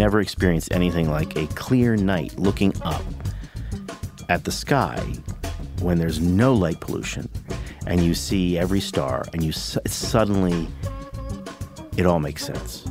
[0.00, 3.02] Never experienced anything like a clear night looking up
[4.30, 4.96] at the sky
[5.82, 7.28] when there's no light pollution
[7.86, 10.68] and you see every star and you su- suddenly
[11.98, 12.90] it all makes sense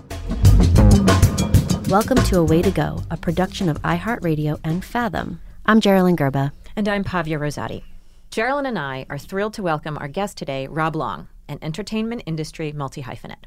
[1.90, 5.42] Welcome to A Way to Go, a production of iHeartRadio and Fathom.
[5.66, 6.52] I'm Jeralyn Gerba.
[6.76, 7.82] And I'm Pavia Rosati.
[8.30, 12.72] Jeralyn and I are thrilled to welcome our guest today, Rob Long, an entertainment industry
[12.72, 13.46] multi hyphenate.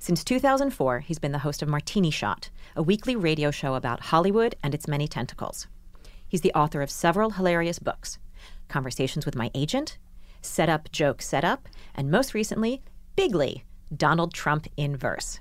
[0.00, 4.54] Since 2004, he's been the host of Martini Shot, a weekly radio show about Hollywood
[4.62, 5.66] and its many tentacles.
[6.26, 8.18] He's the author of several hilarious books
[8.68, 9.98] Conversations with My Agent,
[10.40, 12.80] Set Up, Joke, Set Up, and most recently,
[13.16, 13.64] Bigly
[13.94, 15.40] Donald Trump in Verse.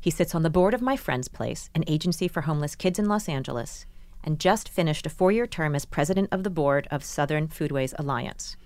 [0.00, 3.06] He sits on the board of My Friend's Place, an agency for homeless kids in
[3.06, 3.86] Los Angeles,
[4.22, 7.94] and just finished a four year term as president of the board of Southern Foodways
[7.98, 8.56] Alliance.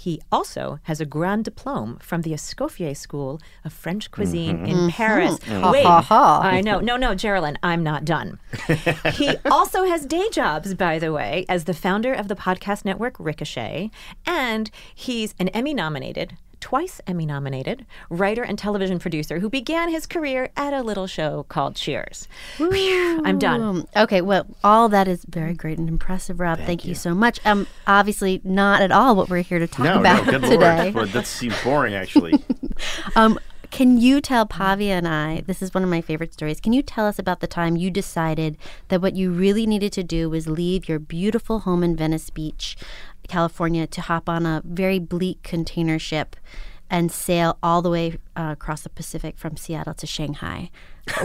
[0.00, 4.14] He also has a grand diplome from the Escoffier School of French mm-hmm.
[4.14, 4.88] Cuisine in mm-hmm.
[4.88, 5.38] Paris.
[5.46, 6.40] Wait, Ha, ha, ha.
[6.42, 6.80] I know.
[6.80, 8.38] No, no, Jeralyn, I'm not done.
[9.12, 13.14] he also has day jobs, by the way, as the founder of the podcast network
[13.18, 13.90] Ricochet,
[14.24, 16.38] and he's an Emmy nominated.
[16.60, 21.44] Twice Emmy nominated writer and television producer who began his career at a little show
[21.48, 22.28] called Cheers.
[22.56, 23.86] Phew, I'm done.
[23.96, 26.58] Okay, well, all that is very great and impressive, Rob.
[26.58, 26.94] Thank, you.
[26.94, 27.44] so much.
[27.46, 30.90] Um, obviously, not at all what we're here to talk no about no good today.
[30.92, 32.32] lord that seems boring actually
[33.16, 33.38] Um,
[33.70, 36.82] can you tell Pavia and I, this is one of my favorite stories, can you
[36.82, 40.48] tell us about the time you decided that what you really needed to do was
[40.48, 42.76] leave your beautiful home in Venice Beach,
[43.30, 46.36] California, to hop on a very bleak container ship
[46.90, 50.70] and sail all the way uh, across the Pacific from Seattle to Shanghai?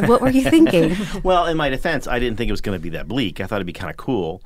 [0.06, 0.96] What were you thinking?
[1.24, 3.42] Well, in my defense, I didn't think it was going to be that bleak.
[3.42, 4.44] I thought it'd be kind of cool,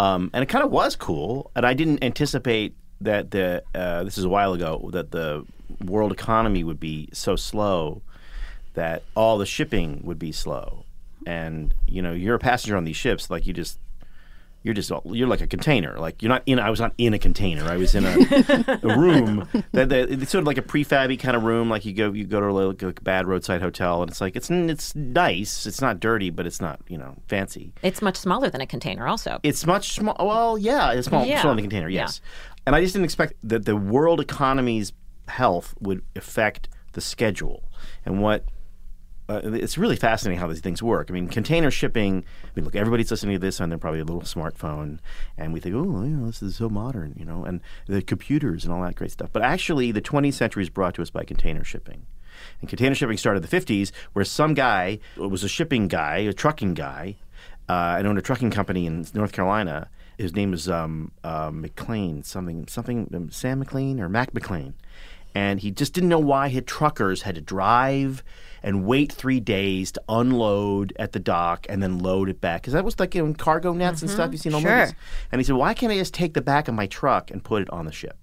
[0.00, 1.50] um, and it kind of was cool.
[1.54, 5.46] And I didn't anticipate that the uh, this is a while ago that the
[5.84, 8.02] world economy would be so slow
[8.74, 10.84] that all the shipping would be slow.
[11.26, 13.78] And you know, you're a passenger on these ships, like you just
[14.66, 15.96] you're just you're like a container.
[15.96, 16.58] Like you're not in.
[16.58, 17.64] I was not in a container.
[17.64, 21.36] I was in a, a room that, that it's sort of like a prefabby kind
[21.36, 21.70] of room.
[21.70, 24.50] Like you go you go to like a bad roadside hotel, and it's like it's
[24.50, 25.66] it's nice.
[25.66, 27.72] It's not dirty, but it's not you know fancy.
[27.84, 29.38] It's much smaller than a container, also.
[29.44, 30.16] It's much small.
[30.18, 31.40] Well, yeah, it's small, Yeah.
[31.42, 31.88] smaller than a container.
[31.88, 32.00] Yeah.
[32.00, 32.20] Yes,
[32.66, 34.92] and I just didn't expect that the world economy's
[35.28, 37.62] health would affect the schedule
[38.04, 38.44] and what.
[39.28, 41.10] Uh, it's really fascinating how these things work.
[41.10, 42.24] I mean, container shipping.
[42.44, 44.98] I mean, look, everybody's listening to this on their probably a little smartphone,
[45.36, 48.64] and we think, oh, you know, this is so modern, you know, and the computers
[48.64, 49.30] and all that great stuff.
[49.32, 52.06] But actually, the 20th century is brought to us by container shipping.
[52.60, 56.32] And container shipping started in the 50s, where some guy was a shipping guy, a
[56.32, 57.16] trucking guy,
[57.68, 59.88] uh, and owned a trucking company in North Carolina.
[60.18, 64.74] His name was um, uh, McLean, something, something, um, Sam McLean or Mac McLean.
[65.36, 68.24] And he just didn't know why his truckers had to drive
[68.62, 72.62] and wait three days to unload at the dock and then load it back.
[72.62, 74.78] Because that was like in cargo nets and stuff you've seen all Sure.
[74.78, 74.94] movies.
[75.30, 77.60] And he said, why can't I just take the back of my truck and put
[77.62, 78.16] it on the ship?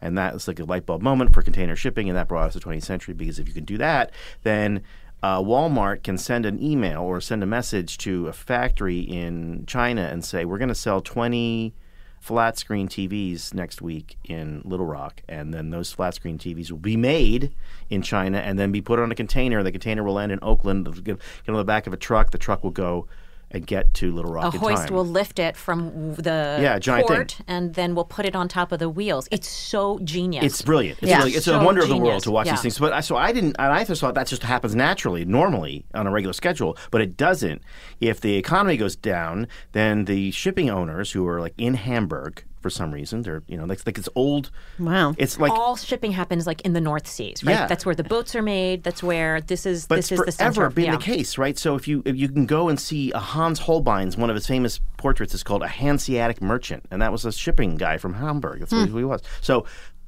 [0.00, 2.52] And that was like a light bulb moment for container shipping, and that brought us
[2.54, 4.10] to the 20th century because if you can do that,
[4.42, 4.82] then
[5.22, 10.02] uh, Walmart can send an email or send a message to a factory in China
[10.02, 11.74] and say, "We're going to sell 20
[12.24, 16.78] flat screen TVs next week in Little Rock, and then those flat screen TVs will
[16.78, 17.54] be made
[17.90, 19.62] in China and then be put on a container.
[19.62, 21.04] The container will land in Oakland.
[21.04, 22.30] Get on the back of a truck.
[22.30, 23.06] The truck will go
[23.54, 27.32] and get to Little Rock A hoist will lift it from the Yeah, giant port,
[27.32, 27.44] thing.
[27.48, 29.28] and then we'll put it on top of the wheels.
[29.30, 30.44] It's so genius.
[30.44, 30.98] It's brilliant.
[31.00, 31.18] It's, Yeah.
[31.18, 32.54] really, it's So a wonder of the world to watch Yeah.
[32.54, 32.78] these things.
[32.78, 33.54] But I, so I didn't.
[33.58, 36.76] And I just thought that just happens naturally, normally on a regular schedule.
[36.90, 37.62] But it doesn't.
[38.00, 42.70] If the economy goes down, then the shipping owners who are like in Hamburg for
[42.70, 44.50] some reason, they're you know like, like it's old.
[44.78, 45.14] Wow.
[45.18, 47.52] It's like all shipping happens like in the North Seas, right?
[47.52, 47.66] Yeah.
[47.66, 48.82] That's where the boats are made.
[48.82, 49.86] That's where this is.
[49.86, 50.52] But this it's is the center.
[50.54, 50.96] forever been yeah.
[50.96, 51.58] the case, right?
[51.58, 54.46] So if you if you can go and see a Hans Holbein's one of his
[54.46, 58.60] famous portraits is called a Hanseatic merchant, and that was a shipping guy from Hamburg.
[58.60, 58.86] That's Hmm.
[58.86, 59.20] who he was.
[59.42, 59.66] So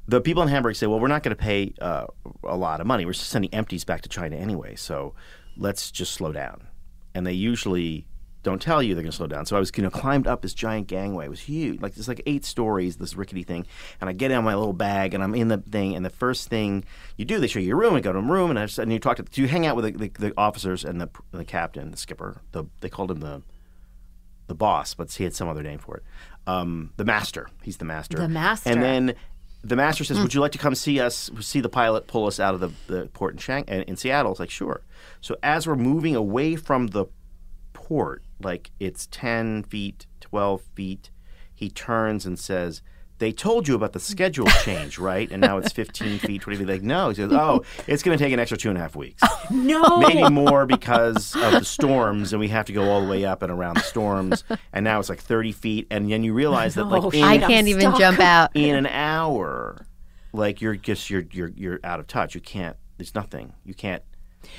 [0.09, 2.07] the people in Hamburg say, well, we're not going to pay uh,
[2.43, 3.05] a lot of money.
[3.05, 4.77] We're just sending empties back to China anyway.
[4.77, 5.13] So
[5.59, 6.69] let's just slow down.
[7.15, 8.07] And they usually
[8.47, 9.45] don't tell you they're going to slow down.
[9.45, 11.27] So I was, you know, climbed up this giant gangway.
[11.27, 13.67] It was huge, like it's like eight stories, this rickety thing.
[14.01, 15.97] And I get in my little bag, and I'm in the thing.
[15.97, 16.85] And the first thing
[17.17, 17.95] you do, they show you your room.
[17.95, 19.75] I go to a room, and I just, and you talk to, you hang out
[19.75, 22.41] with the, the, the officers and the the captain, the skipper.
[22.53, 23.43] The they called him the
[24.47, 26.05] the boss, but he had some other name for it.
[26.47, 27.49] Um, the master.
[27.63, 28.17] He's the master.
[28.17, 28.71] The master.
[28.71, 29.15] And then
[29.65, 31.31] the master says, "Would you like to come see us?
[31.41, 34.31] See the pilot pull us out of the, the port in Shang in in Seattle?"
[34.31, 34.83] It's like, "Sure."
[35.21, 37.07] So as we're moving away from the
[37.73, 41.11] port, like it's ten feet, twelve feet,
[41.55, 42.83] he turns and says.
[43.19, 45.31] They told you about the schedule change, right?
[45.33, 46.69] And now it's 15 feet, 20 feet.
[46.69, 47.09] Like, no.
[47.09, 49.47] He says, oh, it's going to take an extra two and a half weeks oh,
[49.51, 49.97] No.
[50.01, 53.41] maybe more because of the storms, and we have to go all the way up
[53.41, 54.45] and around the storms.
[54.75, 57.39] And now it's like 30 feet, and then you realize that like Oh, in, I
[57.39, 57.99] can't even stuck.
[57.99, 58.51] jump out.
[58.55, 59.87] in an hour,
[60.35, 62.35] like you're just you're you're you're out of touch.
[62.35, 62.77] You can't.
[62.99, 63.55] There's nothing.
[63.65, 64.03] You can't.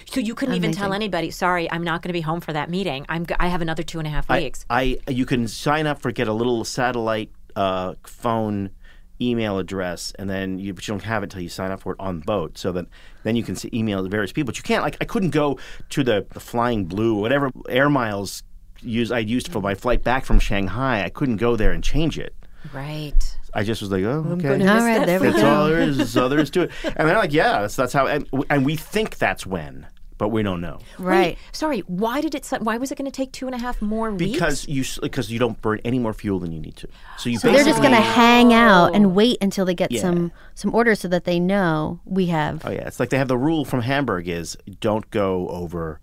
[0.09, 1.31] So you couldn't even tell anybody.
[1.31, 3.05] Sorry, I'm not going to be home for that meeting.
[3.09, 3.25] I'm.
[3.25, 4.65] g- I have another two and a half weeks.
[4.69, 8.71] I you can sign up for get a little satellite uh, phone
[9.19, 11.93] email address and then you but you don't have it until you sign up for
[11.93, 12.85] it on the boat so that
[13.23, 15.57] then you can see email to various people but you can't like I couldn't go
[15.89, 18.43] to the, the flying blue whatever air miles
[18.79, 22.19] use I used for my flight back from Shanghai I couldn't go there and change
[22.19, 22.35] it
[22.73, 23.36] right.
[23.57, 25.49] I just was like oh okay gonna All right, there we that's go.
[25.53, 25.97] all there is.
[25.97, 26.71] That's all there is to it.
[26.95, 28.05] And they're like, yeah, that's, that's how.
[28.07, 29.87] And, and we think that's when,
[30.19, 31.29] but we don't know Right.
[31.29, 31.79] Wait, sorry.
[31.81, 32.45] Why did it?
[32.45, 34.33] su- Why was it going to take two and a half more weeks?
[34.33, 36.87] because you because you don't burn any more fuel than you need to.
[37.17, 39.09] So you So they're just going to hang out and oh.
[39.09, 40.01] wait until they get Yeah.
[40.01, 42.63] some some orders so that they know we have.
[42.65, 45.99] Oh yeah, it's like they have the rule from Hamburg is don't go over,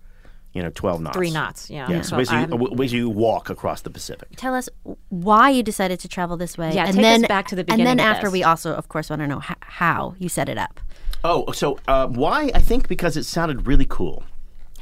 [0.55, 1.17] you know, twelve knots.
[1.17, 1.69] three knots.
[1.69, 1.91] Yeah.
[1.91, 4.29] Yeah, so So basically, I'm- basically you walk across the Pacific.
[4.37, 4.69] Tell us
[5.09, 6.73] why you decided to travel this way.
[6.75, 7.87] Yeah, and take us then back to the beginning.
[7.89, 8.33] And then of after this.
[8.33, 10.81] we also, of course, want to know how you set it up.
[11.25, 12.51] Oh, so uh, why?
[12.55, 14.23] I think because it sounded really cool.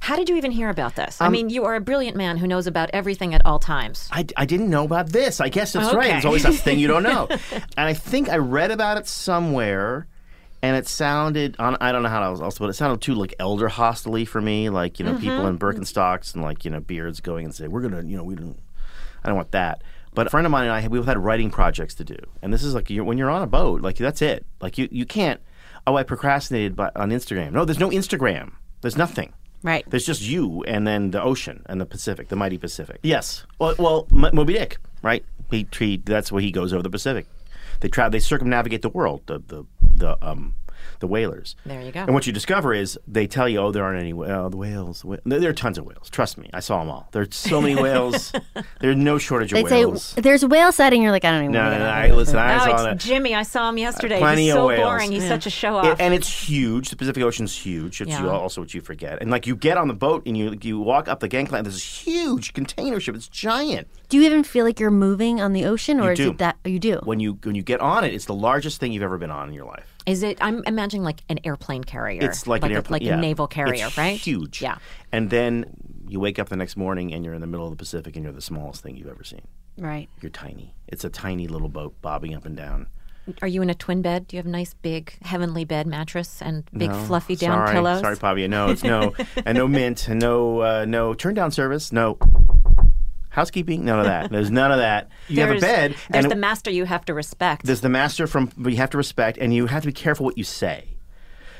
[0.00, 1.20] How did you even hear about this?
[1.20, 4.08] Um, I mean, you are a brilliant man who knows about everything at all times.
[4.10, 5.40] I, I didn't know about this.
[5.40, 6.06] I guess that's right.
[6.06, 6.12] Okay.
[6.14, 7.28] There's always that thing you don't know.
[7.30, 10.08] and I think I read about it somewhere,
[10.62, 11.76] and it sounded on.
[11.80, 14.70] I don't know how else, else, but it sounded too like elder hostily for me.
[14.70, 17.82] Like you know, people in Birkenstocks and like you know beards going and say, "We're
[17.82, 18.58] gonna," you know, we don't.
[19.24, 19.82] I don't want that.
[20.14, 22.52] But a friend of mine and I, we both had writing projects to do, and
[22.52, 24.46] this is like you're, when you're on a boat, like that's it.
[24.60, 25.40] Like you, you can't.
[25.86, 27.52] Oh, I procrastinated by, on Instagram.
[27.52, 28.52] No, there's no Instagram.
[28.82, 29.32] There's nothing.
[29.62, 29.84] Right.
[29.88, 32.98] There's just you and then the ocean and the Pacific, the mighty Pacific.
[33.02, 33.46] Yes.
[33.58, 35.24] Well, well M- Moby Dick, right?
[35.50, 37.26] He, he that's where he goes over the Pacific.
[37.80, 40.54] They try they circumnavigate the world, the the the um
[41.00, 41.56] the whalers.
[41.66, 42.00] There you go.
[42.00, 44.56] And what you discover is they tell you, oh, there aren't any wh- oh, the
[44.56, 45.02] whales.
[45.02, 46.08] the wh- There there are tons of whales.
[46.10, 47.08] Trust me, I saw them all.
[47.12, 48.32] There's so many whales.
[48.80, 50.14] There's no shortage of They'd say whales.
[50.16, 51.02] there's a whale sighting.
[51.02, 51.52] You're like, I don't even.
[51.52, 51.84] no, know no, no.
[51.84, 52.96] what I, listen, I Oh, saw it's that.
[52.98, 53.34] Jimmy.
[53.34, 54.18] I saw him yesterday.
[54.18, 54.80] Plenty He's of so whales.
[54.82, 55.12] boring.
[55.12, 56.00] He's such a show It- off.
[56.00, 56.90] and it's huge.
[56.90, 58.00] The Pacific Ocean's huge.
[58.00, 58.26] It's Yeah.
[58.28, 59.18] also what you forget.
[59.20, 61.64] And like you get on the boat and you you walk up the gangplank.
[61.64, 63.14] There's this huge container ship.
[63.14, 63.88] It's giant.
[64.12, 66.30] Do you even feel like you're moving on the ocean, or You is do.
[66.32, 67.00] it that you do?
[67.02, 69.48] When you when you get on it, it's the largest thing you've ever been on
[69.48, 69.90] in your life.
[70.04, 70.36] Is it?
[70.42, 72.20] I'm imagining like an airplane carrier.
[72.22, 73.16] It's like, an a, airplane, like yeah.
[73.16, 74.20] a naval carrier, It's right?
[74.20, 74.60] Huge.
[74.60, 74.76] Yeah.
[75.12, 75.64] And then
[76.06, 78.22] you wake up the next morning and you're in the middle of the Pacific and
[78.22, 79.46] you're the smallest thing you've ever seen.
[79.78, 80.10] right.
[80.20, 80.74] You're tiny.
[80.88, 82.88] It's a tiny little boat bobbing up and down.
[83.40, 84.26] Are you in a twin bed?
[84.26, 87.72] Do you have a nice big heavenly bed mattress and big No, fluffy down sorry,
[87.72, 88.00] pillows?
[88.00, 88.48] Sorry, Pavia.
[88.48, 89.14] No, it's no,
[89.46, 92.18] and no mint, and no, uh, no turn down service, no
[93.32, 94.30] housekeeping, none of that.
[94.30, 95.08] There's none of that.
[95.28, 97.64] You have a There's- bed, There's and the master you have to respect.
[97.66, 100.38] there's the master from you have to respect, and you have to be careful what
[100.38, 100.88] you say.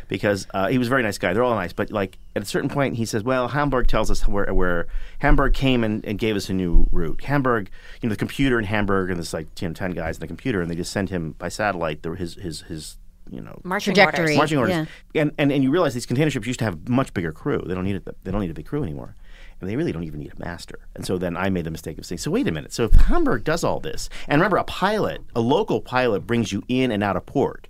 [0.09, 1.33] Because uh, he was a very nice guy.
[1.33, 4.29] They're all nice, but like at a certain point, he says, "Well, Hamburg tells us
[4.29, 4.87] where, where
[5.21, 7.25] Hamburg came and, and gave us a new route.
[7.25, 7.71] Hamburg,
[8.03, 10.27] you know, the computer in Hamburg, and there's like you know, ten guys in the
[10.27, 12.99] computer, and they just send him by satellite the, his his his
[13.31, 14.25] you know Marching Trajectory.
[14.25, 14.37] orders.
[14.37, 14.87] marching orders.
[15.15, 15.23] Yeah.
[15.23, 17.63] And, and and you realize these container ships used to have much bigger crew.
[17.65, 18.17] They don't need it.
[18.25, 19.15] They don't need a big crew anymore.
[19.63, 20.81] And they really don't even need a master.
[20.97, 22.73] And so then I made the mistake of saying, so wait a minute.
[22.73, 26.65] So if Hamburg does all this, and remember, a pilot, a local pilot, brings you
[26.67, 27.69] in and out of port.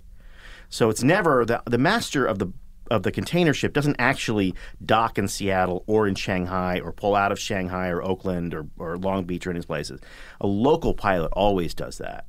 [0.69, 2.51] So it's never the the master of the
[2.89, 7.31] of the container ship doesn't actually dock in Seattle or in Shanghai or pull out
[7.31, 10.01] of Shanghai or Oakland or, or Long Beach or any of these places.
[10.41, 12.25] A local pilot always does that.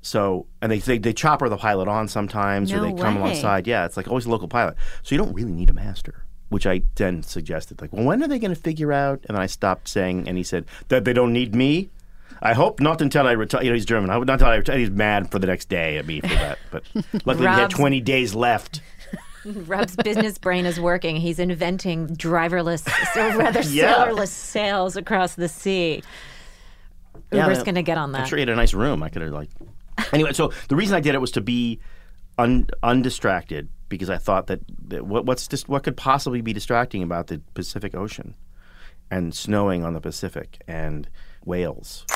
[0.00, 3.66] So and they they, they chopper the pilot on sometimes or No they come alongside.
[3.66, 4.76] Yeah, it's like always a local pilot.
[5.02, 6.24] So you don't really need a master.
[6.52, 9.20] Which I then suggested, like, well, when are they going to figure out?
[9.26, 11.90] And then I stopped saying, and he said that they don't need me.
[12.40, 13.62] I hope not until I retire.
[13.62, 14.10] You know, he's German.
[14.10, 14.78] I hope not until I retire.
[14.78, 16.58] He's mad for the next day at me for that.
[16.70, 16.82] But
[17.24, 18.80] luckily, we had 20 days left.
[19.44, 21.16] Rob's business brain is working.
[21.16, 23.94] He's inventing driverless, or rather Yeah.
[23.94, 26.02] sailorless sails across the sea.
[27.32, 28.18] Yeah, Uber's no, going to get on that.
[28.18, 28.28] I'm that.
[28.28, 29.02] sure he had a nice room.
[29.02, 29.48] I could have like.
[30.12, 31.80] Anyway, so the reason I did it was to be
[32.38, 37.02] un, undistracted because I thought that, that what, what's just what could possibly be distracting
[37.02, 38.34] about the Pacific Ocean
[39.10, 41.10] and snowing on the Pacific and
[41.44, 42.06] whales.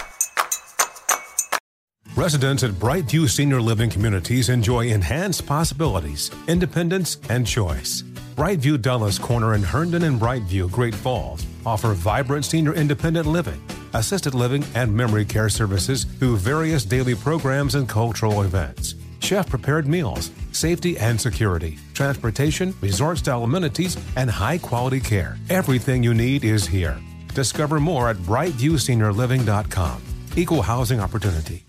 [2.17, 8.03] Residents at Brightview Senior Living Communities enjoy enhanced possibilities, independence, and choice.
[8.37, 14.35] Brightview Dulles Corner in Herndon and Brightview, Great Falls, offer vibrant senior independent living, assisted
[14.35, 18.95] living, and memory care services through various daily programs and cultural events.
[19.21, 25.37] Chef prepared meals, safety and security, transportation, resort style amenities, and high quality care.
[25.51, 26.99] Everything you need is here.
[27.35, 30.03] Discover more at brightviewseniorliving.com.
[30.37, 31.67] Equal housing opportunity.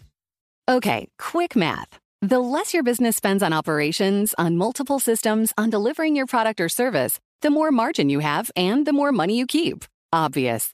[0.69, 1.97] Okay, quick math.
[2.21, 6.67] The less your business spends on operations, on multiple systems, on delivering your product or
[6.67, 9.85] service, the more margin you have and the more money you keep.
[10.11, 10.73] Obvious.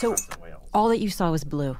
[0.00, 0.16] So
[0.72, 1.76] all that you saw was blue,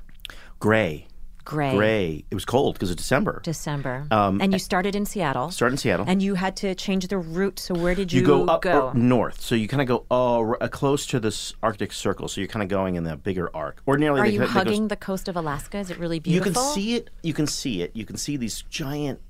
[0.59, 1.07] Gray.
[1.43, 2.25] gray, Gray.
[2.31, 3.41] It was cold because it's December.
[3.43, 4.07] December.
[4.11, 5.51] Um, and you started in Seattle.
[5.51, 6.05] Started in Seattle.
[6.07, 7.59] And you had to change the route.
[7.59, 8.41] So where did you, go?
[8.41, 8.93] you go up go?
[8.95, 12.29] north, so you kind of go uh, uh, close to this Arctic Circle.
[12.29, 13.81] So you're kind of going in the bigger arc.
[13.89, 15.79] Ordinarily, Are they, you they goes- hugging the coast of Alaska?
[15.79, 16.51] Is it really beautiful?
[16.51, 17.09] You can see it.
[17.23, 17.97] You can see it.
[17.97, 19.21] You can see these giant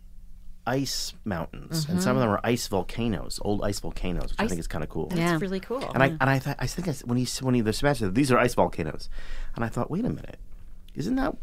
[0.70, 2.00] ice mountains, and Mm-hmm.
[2.00, 4.90] some of them are ice volcanoes, old ice volcanoes, which I think is kind of
[4.90, 5.06] cool.
[5.08, 5.38] That's Yeah.
[5.40, 5.82] really cool.
[5.94, 8.06] And I and I thought I think I, s- when he when he the Sebastian
[8.08, 9.08] said these are ice volcanoes,
[9.56, 10.38] and I thought, wait a minute,
[10.94, 11.36] isn't that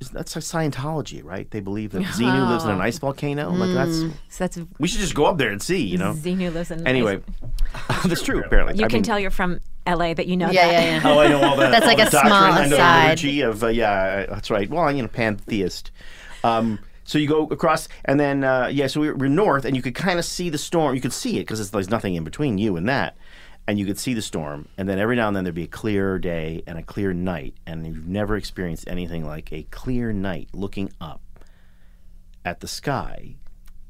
[0.00, 1.48] is that's Scientology, right?
[1.50, 3.50] They believe that Xenu lives in an ice volcano.
[3.50, 6.12] Like that's so that's we should just go up there and see, you know.
[6.14, 7.20] Xenu lives in Anyway,
[7.88, 8.42] ice- that's true.
[8.44, 10.72] Apparently, You I can mean- tell you're from LA, but you know Yeah, that.
[10.72, 11.02] yeah, yeah.
[11.04, 11.70] Oh, I know all that.
[11.72, 12.54] That's all like the a small doctrine.
[12.56, 13.48] I know the aside.
[13.48, 14.68] of uh, yeah, that's right.
[14.70, 15.90] Well, I'm you know pantheist.
[16.44, 19.82] Um, so you go across, and then uh, yeah, so we're, we're north, and you
[19.82, 20.94] could kind of see the storm.
[20.94, 23.16] You could see it because there's nothing in between you and that,
[23.66, 24.68] and you could see the storm.
[24.78, 27.54] And then every now and then there'd be a clear day and a clear night,
[27.66, 31.20] and you've never experienced anything like a clear night looking up
[32.44, 33.36] at the sky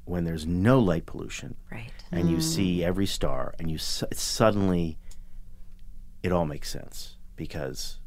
[0.04, 1.90] when there's no light pollution Right.
[2.11, 4.99] and you see every star, and you su- suddenly
[6.23, 7.99] it all makes sense because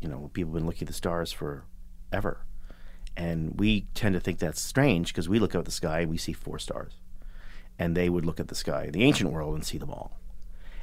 [0.00, 2.44] you know people have been looking at the stars forever,
[3.16, 6.10] and we tend to think that's strange because we look up at the sky and
[6.10, 6.94] we see four stars,
[7.78, 10.18] and they would look at the sky the ancient world and see them all,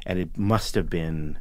[0.06, 1.40] and it must have been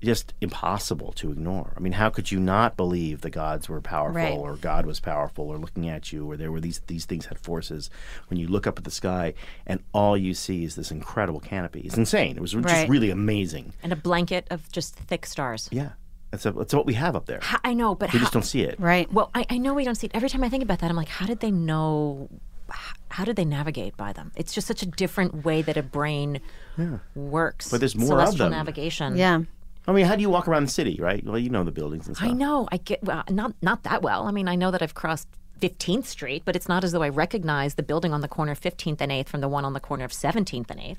[0.00, 1.74] just impossible to ignore.
[1.76, 4.32] I mean, how could you not believe the gods were powerful Right.
[4.32, 7.36] or God was powerful or looking at you or there were these these things had
[7.40, 7.90] forces
[8.28, 9.34] when you look up at the sky
[9.66, 11.80] and all you see is this incredible canopy.
[11.80, 12.36] It's insane.
[12.36, 13.72] It was just really amazing.
[13.82, 15.68] And a blanket of just thick stars.
[15.72, 15.90] Yeah.
[16.30, 17.40] That's a, that's what we have up there.
[17.42, 18.78] How- I know, but we how, just don't see it.
[18.78, 19.10] Right.
[19.12, 20.12] Well, I, I know we don't see it.
[20.14, 22.28] Every time I think about that, I'm like, how did they know?
[23.10, 24.30] How did they navigate by them?
[24.36, 26.40] It's just such a different way that a brain
[27.14, 27.70] works.
[27.70, 28.58] But there's more of Celestial them.
[28.58, 29.16] navigation.
[29.16, 29.40] Yeah.
[29.86, 31.24] I mean, how do you walk around the city, right?
[31.24, 32.28] Well, you know the buildings and stuff.
[32.28, 32.68] I know.
[32.70, 34.26] I get well, not not that well.
[34.26, 35.28] I mean, I know that I've crossed
[35.60, 38.60] 15th Street, but it's not as though I recognize the building on the corner of
[38.60, 40.98] 15th and 8th from the one on the corner of 17th and 8th.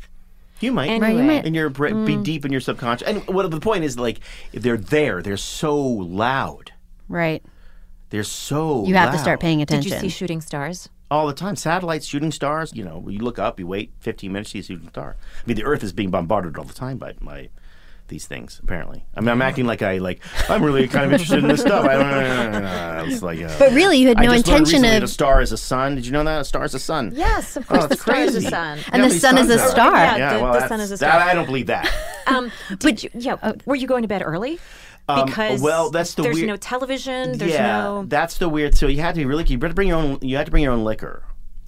[0.60, 1.00] You might.
[1.02, 1.46] Right, you might.
[1.46, 2.24] And you're br- be Mm.
[2.24, 3.08] deep in your subconscious.
[3.08, 4.20] And what the point is, like,
[4.52, 5.22] they're there.
[5.22, 6.72] They're so loud.
[7.08, 7.44] Right.
[8.10, 9.92] They're so You have to start paying attention.
[9.92, 10.90] Did you see shooting stars?
[11.12, 11.56] all the time.
[11.56, 12.72] Satellites shooting stars.
[12.76, 15.16] You know, you look up, you wait 15 minutes, you see a shooting star.
[15.20, 17.50] I mean, the Earth is being bombarded all the time by my
[18.10, 18.60] these things.
[18.64, 21.62] Apparently, I mean, I'm acting like I like I'm really kind of interested in this
[21.62, 21.86] stuff.
[21.86, 23.06] I don't know.
[23.08, 25.08] It's like, uh, But really, you had I no just intention recently of- that A
[25.08, 25.96] star is a sun.
[25.96, 27.14] Did you know that a star is a sun?
[27.16, 27.86] Yes, of Oh, course.
[27.86, 28.80] it's the star is a sun.
[28.92, 29.94] And how the sun is a star.
[29.96, 31.90] Yeah, Yeah, the- well, the that's, sun is a that- I don't believe that.
[32.28, 34.60] Um, did you, yeah, were you going to bed early?
[35.08, 37.36] Um, Because well, that's the there's weird- no television.
[37.40, 38.76] There's yeah, no that's the weird.
[38.78, 39.44] So you had to be really.
[39.46, 40.20] You better bring your own.
[40.22, 41.24] You had to bring your own liquor.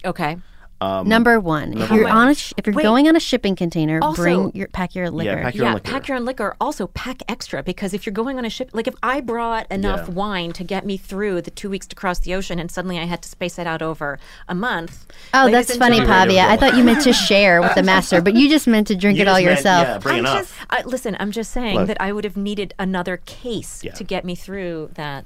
[0.06, 0.38] okay.
[0.82, 2.12] Um, Number one, if you're one.
[2.18, 2.82] on a sh- if you're Wait.
[2.82, 5.42] going on a shipping container, Also- bring your pack your liquor.
[5.44, 5.92] pack your own yeah, liquor.
[5.92, 6.56] pack your own liquor.
[6.60, 10.08] Also, pack extra because if you're going on a ship, like if I brought enough
[10.08, 10.14] Yeah.
[10.16, 13.04] wine to get me through the two weeks to cross the ocean, and suddenly I
[13.06, 14.18] had to space it out over
[14.50, 15.06] a month.
[15.36, 16.46] Oh, ladies that's and funny, gentlemen- Pavia.
[16.48, 19.18] I thought you meant to share with the master, but you just meant to drink
[19.18, 19.88] You it all just meant- yourself.
[19.88, 20.38] yeah, bring I'm enough.
[20.40, 21.16] just I, listen.
[21.20, 21.88] I'm just saying Look.
[21.90, 23.92] that I would have needed another case Yeah.
[23.94, 25.26] to get me through that.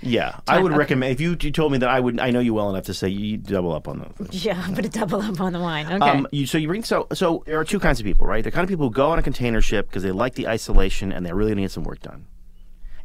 [0.00, 0.78] Yeah, I would okay.
[0.78, 2.20] recommend if you, you told me that I would.
[2.20, 4.28] I know you well enough to say you double up on those.
[4.44, 5.86] Yeah, I'm gonna double up on the wine.
[5.86, 5.96] Okay.
[5.98, 8.44] Um, you, so you bring so so there are two kinds of people, right?
[8.44, 11.12] The kind of people who go on a container ship because they like the isolation
[11.12, 12.26] and they really get some work done,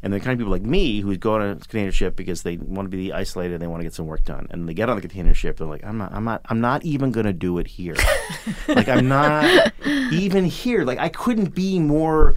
[0.03, 2.57] and the kind of people like me who go on a container ship because they
[2.57, 4.89] want to be isolated and they want to get some work done, and they get
[4.89, 7.33] on the container ship, they're like, I'm not, I'm not, I'm not even going to
[7.33, 7.95] do it here.
[8.67, 10.83] like I'm not even here.
[10.83, 12.35] Like I couldn't be more.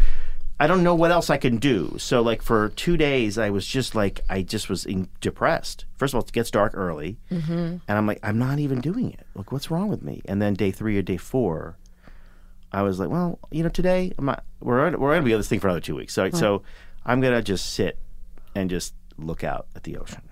[0.59, 1.97] I don't know what else I can do.
[1.99, 5.85] So like for two days, I was just like I just was in, depressed.
[5.97, 7.53] First of all, it gets dark early, mm-hmm.
[7.53, 9.27] and I'm like I'm not even doing it.
[9.35, 10.23] Like what's wrong with me?
[10.25, 11.77] And then day three or day four,
[12.73, 15.49] I was like, well, you know, today I'm not, we're we're gonna be on this
[15.49, 16.15] thing for another two weeks.
[16.15, 16.63] So so
[17.05, 17.99] I'm gonna just sit
[18.55, 20.23] and just look out at the ocean,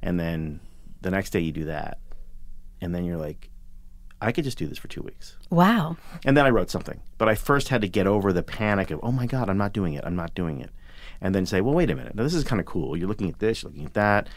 [0.00, 0.60] and then
[1.02, 1.98] the next day you do that,
[2.80, 3.50] and then you're like,
[4.24, 5.36] I could just do this for two weeks.
[5.50, 5.96] Wow.
[6.24, 7.00] And then I wrote something.
[7.18, 9.72] But I first had to get over the panic of, oh my God, I'm not
[9.72, 10.04] doing it.
[10.04, 10.70] I'm not doing it.
[11.20, 12.14] And then say, well, wait a minute.
[12.14, 12.96] Now, this is kind of cool.
[12.96, 14.28] You're looking at this, you're looking at that.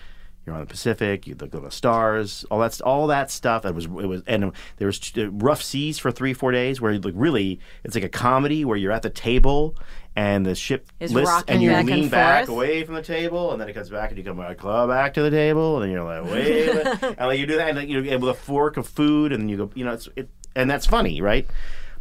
[0.48, 1.28] You're on the Pacific.
[1.28, 2.46] You look at the stars.
[2.50, 3.66] All that's all that stuff.
[3.66, 6.98] It was it was and there was uh, rough seas for three four days where
[6.98, 9.76] like really it's like a comedy where you're at the table
[10.16, 12.56] and the ship Is lists and you back lean and back forth.
[12.56, 15.14] away from the table and then it comes back and you come back claw back
[15.16, 16.70] to the table and then you're like wait
[17.04, 19.42] and like you do that and like, you know with a fork of food and
[19.42, 21.46] then you go you know it's it and that's funny right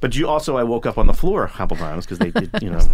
[0.00, 2.50] but you also I woke up on the floor a couple times because they did
[2.62, 2.80] you know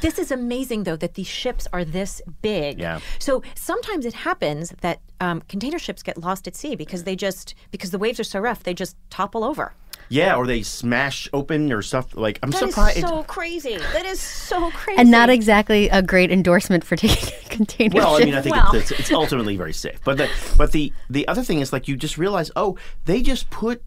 [0.00, 2.78] This is amazing, though, that these ships are this big.
[2.78, 3.00] Yeah.
[3.18, 7.54] So sometimes it happens that um, container ships get lost at sea because they just
[7.70, 9.72] because the waves are so rough, they just topple over.
[10.10, 13.78] yeah or they smash open or stuff like I'm That is surprised so crazy.
[13.78, 15.00] That is so crazy.
[15.00, 18.56] And not exactly a great endorsement for taking a container Well, I mean, I think
[18.56, 18.74] Well.
[18.74, 20.00] it's, it's, it's ultimately very safe.
[20.04, 23.48] But the but the the other thing is like you just realize, oh, they just
[23.48, 23.82] put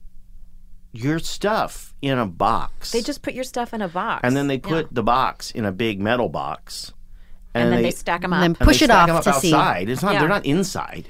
[0.94, 2.92] your stuff in a box.
[2.92, 5.66] they just put your stuff in a box, and then they put the box in
[5.66, 6.94] a big metal box,
[7.54, 8.38] and, then they, stack them up.
[8.38, 9.54] And then and push they it stack off 'em up to sea.
[9.54, 9.90] outside.
[9.90, 10.20] It's not Yeah.
[10.20, 11.10] they're not inside,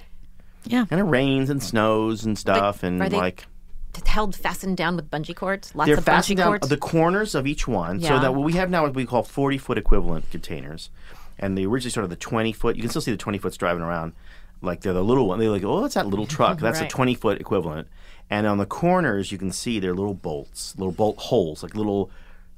[0.65, 0.85] Yeah.
[0.89, 3.45] and it rains and snows and stuff, and are they like
[4.05, 5.73] held fastened down with bungee cords.
[5.73, 6.69] Lots they're of bungee fastened down cords.
[6.69, 9.23] the corners of each one, so that what we have now is what we call
[9.23, 10.89] forty foot equivalent containers,
[11.39, 12.75] and they originally started the twenty foot.
[12.75, 14.13] You can still see the twenty foots driving around,
[14.61, 15.39] like they're the little one.
[15.39, 16.59] They're like, oh, it's that little truck.
[16.59, 16.85] That's Right.
[16.85, 17.87] a twenty foot equivalent,
[18.29, 22.09] and on the corners you can see they're little bolts, little bolt holes, like little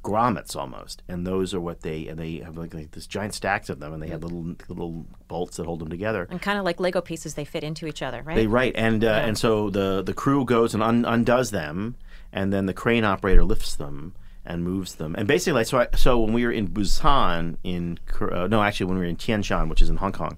[0.03, 3.69] grommets almost, and those are what they and they have like, like this giant stacks
[3.69, 6.27] of them, and they have little little bolts that hold them together.
[6.29, 8.35] and kind of like Lego pieces, they fit into each other, right?
[8.35, 11.95] They right, and uh, and so the the crew goes and un- undoes them,
[12.31, 14.13] and then the crane operator lifts them
[14.45, 15.15] and moves them.
[15.17, 18.97] And basically, so I, so when we were in Busan, in uh, no, actually when
[18.97, 20.37] we were in Tianshan, which is in Hong Kong,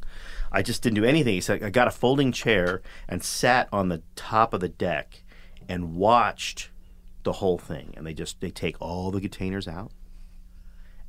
[0.51, 1.37] I just didn't do anything.
[1.37, 5.23] except I got a folding chair and sat on the top of the deck
[5.69, 6.69] and watched
[7.23, 7.93] the whole thing.
[7.95, 9.91] And they just they take all the containers out,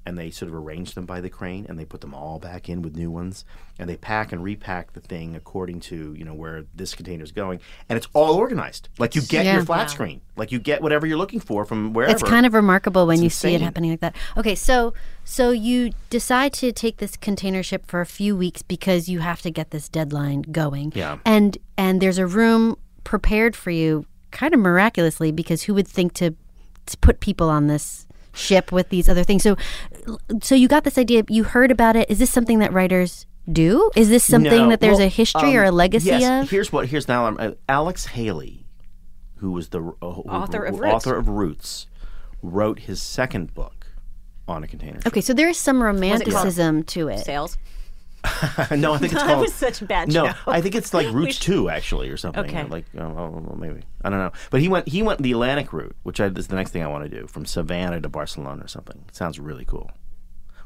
[0.05, 2.69] and they sort of arrange them by the crane and they put them all back
[2.69, 3.45] in with new ones
[3.79, 7.31] and they pack and repack the thing according to you know where this container is
[7.33, 9.55] going and it's all organized like you get Yeah.
[9.55, 12.53] your flat screen like you get whatever you're looking for from wherever It's kind of
[12.55, 14.17] remarkable when It's you see it happening like that.
[14.37, 14.93] Okay, so
[15.25, 19.41] so you decide to take this container ship for a few weeks because you have
[19.43, 20.93] to get this deadline going.
[20.97, 21.19] Yeah.
[21.25, 26.15] And and there's a room prepared for you kind of miraculously because who would think
[26.15, 26.35] to
[26.87, 29.43] to put people on this ship with these other things.
[29.43, 29.57] So
[30.43, 32.11] so you got this idea, you heard about it.
[32.11, 33.91] Is this something that writers do?
[33.97, 36.51] Is this something No, that there's well, a history or a um, legacy yes, of?
[36.51, 36.87] Here's what.
[36.87, 37.27] Here's now.
[37.27, 38.67] Uh, Alex Haley,
[39.37, 40.95] who was the uh, Author of who- Roots.
[40.95, 41.87] author of Roots,
[42.43, 43.87] wrote his second book
[44.49, 44.99] on a container.
[45.01, 45.07] ship.
[45.09, 47.25] Okay, so there is some Was it romanticism to it.
[47.25, 47.59] Sales.
[48.77, 49.29] no, I think it's called.
[49.29, 49.41] That called.
[49.41, 50.37] was such a bad No, joke.
[50.47, 52.45] I think it's like We Roots should- Two, actually, or something.
[52.45, 52.65] Okay.
[52.65, 54.33] Like, oh, oh, oh, well, maybe I don't know.
[54.51, 54.89] But he went.
[54.89, 57.27] He went the Atlantic route, which I, is the next thing I want to do,
[57.27, 59.05] from Savannah to Barcelona or something.
[59.09, 59.91] It sounds really cool.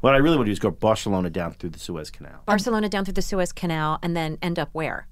[0.01, 2.41] What I really want to do is go Barcelona down through the Suez Canal.
[2.45, 5.07] Barcelona down through the Suez Canal and then end up where?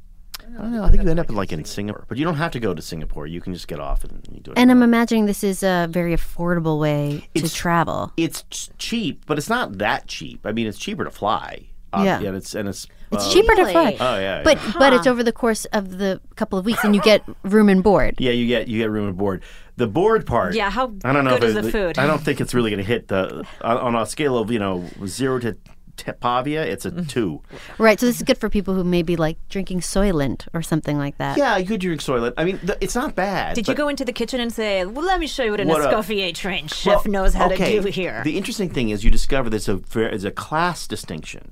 [0.48, 0.84] I don't know.
[0.84, 2.76] I think you end up in, like in Singapore, but you don't have to go
[2.76, 3.26] to Singapore.
[3.26, 4.60] You can just get off and you do it.
[4.60, 8.12] And I'm imagining this is a very affordable way to It's- travel.
[8.16, 10.46] it's ch- cheap, but it's not that cheap.
[10.46, 11.70] I mean, it's cheaper to fly.
[12.00, 12.20] Uh, Yeah.
[12.22, 13.98] and it's and it's It's uh, cheaper to fly.
[14.00, 14.74] Oh yeah, But yeah.
[14.78, 17.82] but it's over the course of the couple of weeks and you get room and
[17.84, 18.16] board.
[18.20, 19.44] Yeah, you get you get room and board.
[19.78, 20.56] The board part.
[20.56, 22.00] Yeah, how I don't know good if is it- the food?
[22.00, 24.60] I don't think it's really going to hit the on, on a scale of you
[24.60, 25.54] know zero to
[25.98, 26.64] t- Pavia.
[26.66, 27.06] It's a Mm-hmm.
[27.08, 27.42] two.
[27.78, 28.00] Right.
[28.00, 31.38] So this is good for people who maybe like drinking Soylent or something like that.
[31.38, 32.34] Yeah, you could drink Soylent.
[32.38, 33.56] I mean, th- it's not bad.
[33.56, 35.68] Did you go into the kitchen and say, "Well, let me show you what an
[35.68, 38.22] What a- Escoffier trained chef Well, knows how okay, to do here"?
[38.24, 41.52] The interesting thing is you discover there's a ver- there's a class distinction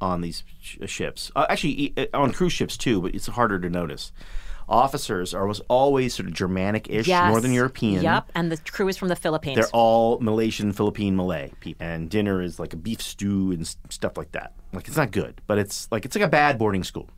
[0.00, 1.30] on these sh- ships.
[1.36, 4.12] Uh, actually, e- uh, on cruise ships too, but it's harder to notice.
[4.68, 7.30] Officers are was always sort of Germanic-ish, Yes.
[7.30, 8.02] Northern European.
[8.02, 9.56] Yep, and the crew is from the Philippines.
[9.56, 14.18] They're all Malaysian, Philippine, Malay people, and dinner is like a beef stew and stuff
[14.18, 14.52] like that.
[14.74, 17.08] Like it's not good, but it's like it's like a bad boarding school.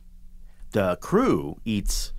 [0.71, 2.13] The crew eats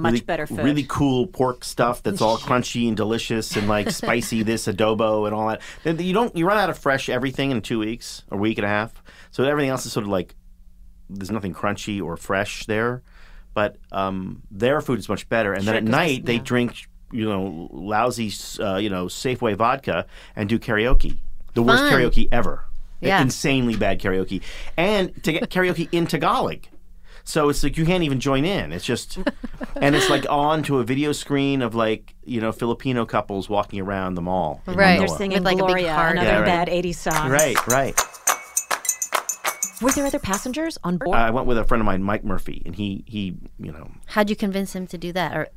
[0.00, 0.60] Much really, better food.
[0.60, 5.34] really cool pork stuff that's all crunchy and delicious and like spicy this adobo and
[5.34, 5.60] all that.
[5.82, 8.64] Then you don't you run out of fresh everything in two weeks, a week and
[8.64, 9.02] a half.
[9.30, 10.34] So everything else is sort of like
[11.08, 13.02] there's nothing crunchy or fresh there.
[13.52, 15.52] But um, their food is much better.
[15.52, 16.42] And Sure, then at night they yeah.
[16.42, 18.30] drink you know lousy
[18.62, 21.18] uh, you know Safeway vodka and do karaoke.
[21.54, 22.64] The worst karaoke ever.
[23.00, 23.22] Yeah.
[23.22, 24.42] Insanely bad karaoke.
[24.76, 26.66] And to get karaoke in Tagalog.
[27.24, 28.72] So it's like you can't even join in.
[28.72, 29.18] It's just,
[29.76, 33.80] and it's like on to a video screen of like you know Filipino couples walking
[33.80, 34.62] around the mall.
[34.66, 34.98] Right.
[34.98, 36.12] They're singing With, like, a big Gloria, heart.
[36.12, 36.46] another Yeah, right.
[36.46, 37.30] bad '80s song.
[37.30, 37.98] Right, right.
[39.82, 41.16] Were there other passengers on board?
[41.16, 44.28] I went with a friend of mine, Mike Murphy, and he he you know How'd
[44.28, 45.34] you convince him to do that?
[45.36, 45.48] Or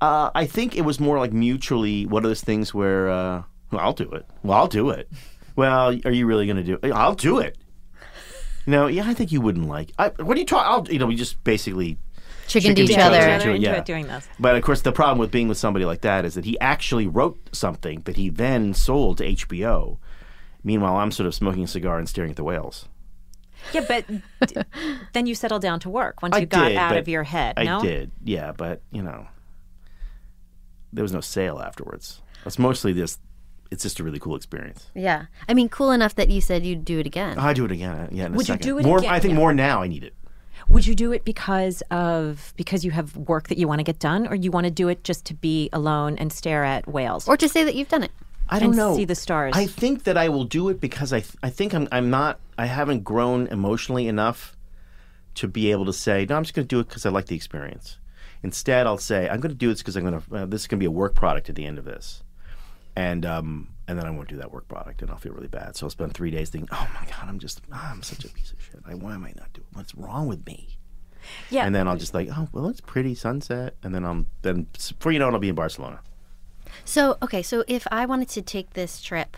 [0.00, 3.80] uh, I think it was more like mutually one of those things where uh, well,
[3.80, 4.26] I'll do it.
[4.42, 5.08] Well, I'll do it.
[5.54, 6.90] Well, are you really going to do it?
[6.92, 7.58] I'll do it.
[8.66, 9.92] No, yeah, I think you wouldn't like.
[9.98, 10.70] I, what are you talking?
[10.70, 11.98] I'll you know we just basically
[12.46, 13.16] chickened Chickened each each other.
[13.16, 13.38] other.
[13.38, 13.76] They're into yeah.
[13.76, 14.28] it doing this.
[14.38, 17.06] But of course, the problem with being with somebody like that is that he actually
[17.06, 19.98] wrote something that he then sold to HBO.
[20.62, 22.88] Meanwhile, I'm sort of smoking a cigar and staring at the whales.
[23.72, 24.06] Yeah, but
[24.46, 24.56] d-
[25.12, 27.54] then you settled down to work once I you got did, out of your head.
[27.56, 29.26] I no, did, yeah, but you know,
[30.92, 32.22] there was no sale afterwards.
[32.44, 33.18] It's mostly this.
[33.70, 34.86] It's just a really cool experience.
[34.94, 35.26] Yeah.
[35.48, 37.38] I mean, cool enough that you said you'd do it again.
[37.38, 37.90] I do it again.
[37.92, 38.98] uh, Yeah, in a Would you do it more?
[38.98, 39.10] again?
[39.12, 39.38] I think Yeah.
[39.38, 39.82] more now.
[39.82, 40.14] I need it.
[40.68, 43.98] Would you do it because of because you have work that you want to get
[43.98, 47.28] done, or you want to do it just to be alone and stare at whales?
[47.28, 48.12] or to say that you've done it.
[48.52, 48.96] I don't And know.
[48.96, 49.52] see the stars.
[49.56, 52.40] I think that I will do it because I th- I think I'm I'm not
[52.58, 54.56] I haven't grown emotionally enough
[55.36, 56.36] to be able to say no.
[56.36, 57.98] I'm just going to do it because I like the experience.
[58.42, 60.34] Instead, I'll say I'm going to do this because I'm going to.
[60.36, 62.22] Uh, this is going to be a work product at the end of this,
[62.96, 65.76] and um and then I won't do that work product, and I'll feel really bad.
[65.76, 68.52] So I'll spend three days thinking, oh my god, I'm just I'm such a piece
[68.52, 68.80] of shit.
[68.86, 69.66] I, why am I not doing?
[69.72, 70.78] What's wrong with me?
[71.50, 74.66] yeah, And then I'll just like, oh well, it's pretty sunset, and then I'm then
[74.72, 76.00] before you know it, I'll be in Barcelona.
[76.84, 79.36] So, okay, so if I wanted to take this trip,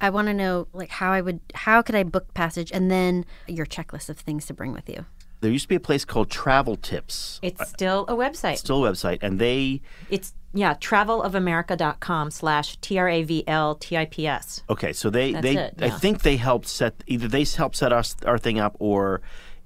[0.00, 3.26] I want to know like how I would how could I book passage and then
[3.46, 5.04] your checklist of things to bring with you.
[5.40, 7.38] There used to be a place called Travel Tips.
[7.42, 8.58] it's still a website.
[8.58, 13.96] still a website, and they It's yeah, travelofamerica.com slash T R A V L T
[13.96, 14.62] I P S.
[14.68, 14.92] okay.
[14.92, 18.16] So they That's they it, I think they helped set either they helped set us
[18.26, 19.20] our thing up or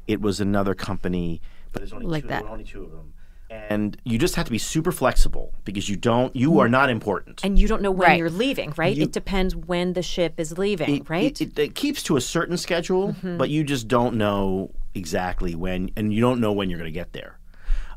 [0.06, 1.40] it was another company.
[1.72, 2.44] But there's only Like two, that.
[2.44, 3.14] only two of them,
[3.50, 7.42] and you just have to be super flexible because you don't you are not important.
[7.44, 8.18] And you don't know when Right.
[8.18, 8.96] you're leaving, right?
[8.96, 11.40] it depends when the ship is leaving, it, right?
[11.40, 13.38] It, it, it keeps to a certain schedule, Mm-hmm.
[13.38, 16.94] but you just don't know exactly when, and you don't know when you're going to
[16.94, 17.38] get there.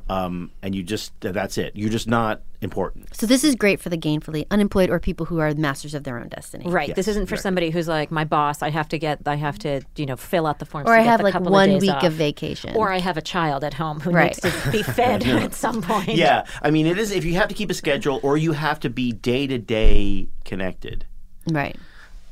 [0.10, 1.74] Um, and you just that's it.
[1.76, 3.16] You're just not important.
[3.16, 6.18] So this is great for the gainfully unemployed or people who are masters of their
[6.18, 6.68] own destiny.
[6.68, 6.96] Right.
[6.96, 8.62] this isn't for somebody who's like my boss.
[8.62, 9.20] I have to get.
[9.26, 10.88] I have to you know fill out the forms.
[10.90, 12.04] Or to I get have the like one of week off.
[12.04, 12.76] of vacation.
[12.76, 14.38] Or I have a child at home who Right.
[14.44, 16.10] needs to be fed at some point.
[16.10, 18.80] Yeah, I mean, it is if you have to keep a schedule or you have
[18.82, 21.06] to be day to day connected.
[21.50, 21.76] Right.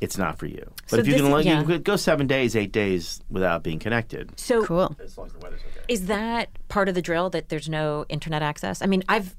[0.00, 0.70] It's not for you.
[0.82, 1.60] But So if you can, is- like, yeah.
[1.60, 4.38] you could go seven days, eight days without being connected.
[4.38, 4.94] So Cool.
[5.02, 5.84] As long as the weather's okay.
[5.88, 8.82] is that part of the drill that there's no internet access?
[8.82, 9.34] I mean, I've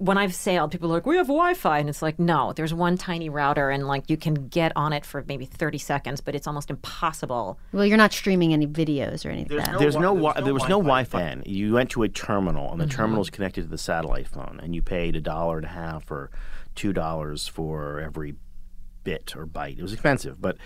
[0.00, 2.96] when I've sailed, people are like, "We have Wi-Fi," and it's like, no, there's one
[2.96, 6.46] tiny router, and like you can get on it for maybe 30 seconds, but it's
[6.46, 7.58] almost impossible.
[7.72, 9.78] Well, you're not streaming any videos or anything like that.
[9.78, 11.20] There's no, wi- there was no Wi-Fi.
[11.20, 11.42] then.
[11.44, 12.96] You went to a terminal, and the mm-hmm.
[12.96, 16.10] terminal is connected to the satellite phone, and you paid a dollar and a half
[16.10, 16.30] or
[16.74, 18.36] two dollars for every
[19.04, 19.78] bit or byte.
[19.78, 20.56] It was expensive, but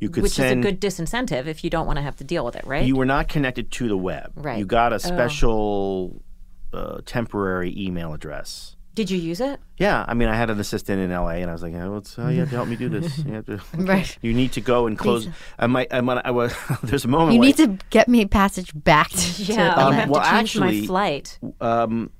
[0.00, 0.60] you could which send.
[0.64, 2.84] is a good disincentive if you don't want to have to deal with it, right?
[2.84, 4.32] You were not connected to the web.
[4.36, 4.58] Right.
[4.58, 4.98] You got a Oh.
[4.98, 6.22] special
[6.72, 8.76] uh, temporary email address.
[8.94, 9.60] Did you use it?
[9.76, 12.18] Yeah, I mean, I had an assistant in LA, and I was like, oh, it's,
[12.18, 13.18] oh you have to help me do this.
[13.18, 13.60] You have to.
[13.76, 14.16] Right.
[14.22, 15.28] You need to go and close.
[15.58, 15.92] I might.
[15.92, 16.22] I might.
[16.24, 16.54] I was.
[16.82, 17.34] there's a moment.
[17.34, 19.42] You where need to get me a passage back to.
[19.42, 21.38] Yeah, to I Um, have well, to change actually- my flight.
[21.60, 22.10] um,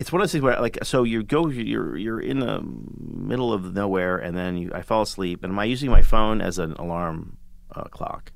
[0.00, 2.62] it's one of those things where, like, so you go, you're you're in the
[2.98, 6.40] middle of nowhere, and then you, I fall asleep, and am I using my phone
[6.40, 7.36] as an alarm
[7.76, 8.32] uh, clock?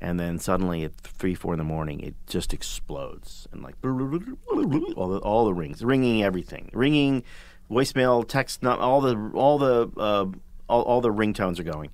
[0.00, 5.08] And then suddenly at three, four in the morning, it just explodes, and like all
[5.08, 7.22] the all the rings, ringing everything, ringing,
[7.70, 10.26] voicemail, text, not all the all the uh,
[10.68, 11.90] all, all the ringtones are going.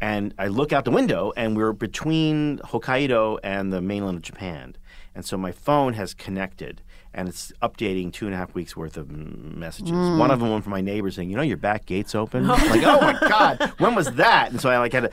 [0.00, 4.74] And I look out the window, and we're between Hokkaido and the mainland of Japan.
[5.14, 6.82] And so my phone has connected,
[7.12, 9.92] and it's updating two and a half weeks worth of mm, messages.
[9.92, 10.18] Mm.
[10.18, 12.82] One of them went from my neighbor saying, "You know, your back gate's open." like,
[12.84, 14.50] oh my god, when was that?
[14.50, 15.10] And so I like had to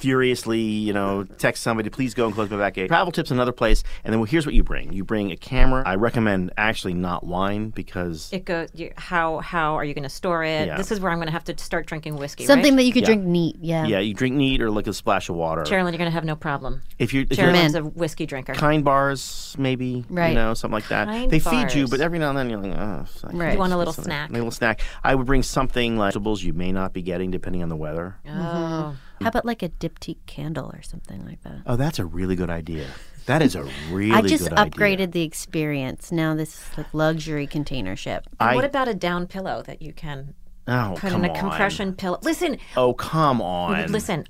[0.00, 3.52] furiously, you know, text somebody, "Please go and close my back gate." Travel tips another
[3.52, 5.82] place, and then well, here's what you bring: you bring a camera.
[5.86, 8.68] I recommend actually not wine because It goes.
[8.74, 10.66] You, how how are you going to store it?
[10.66, 10.76] Yeah.
[10.76, 12.46] This is where I'm going to have to start drinking whiskey.
[12.46, 12.78] Something right?
[12.78, 13.06] that you could Yeah.
[13.14, 13.56] drink neat.
[13.60, 13.86] Yeah.
[13.86, 15.62] yeah, you drink neat or like a splash of water.
[15.62, 16.82] Jeralyn, you're going to have no problem.
[16.98, 18.54] If you if you're Jeralyn's a whiskey drinker.
[18.54, 20.28] kind bars, maybe Right.
[20.30, 21.06] you know something like that.
[21.08, 23.52] Kind they feed you, but every now and then you're like, oh, it's Right.
[23.54, 24.30] You want a little something- snack.
[24.30, 24.80] A little snack.
[25.04, 28.16] I would bring something like vegetables you may not be getting depending on the weather.
[28.26, 28.30] Oh.
[28.30, 29.24] Mm-hmm.
[29.24, 31.58] How about like a diptyque candle or something like that?
[31.66, 32.86] Oh, that's a really good idea.
[33.26, 35.06] That is a really I just upgraded idea.
[35.08, 36.10] the experience.
[36.10, 38.26] Now this is like luxury container ship.
[38.40, 40.34] I, what about a down pillow that you can
[40.66, 41.38] oh, put come in a on.
[41.38, 42.18] compression pillow?
[42.22, 43.92] Listen, Oh, come on.
[43.92, 44.24] listen.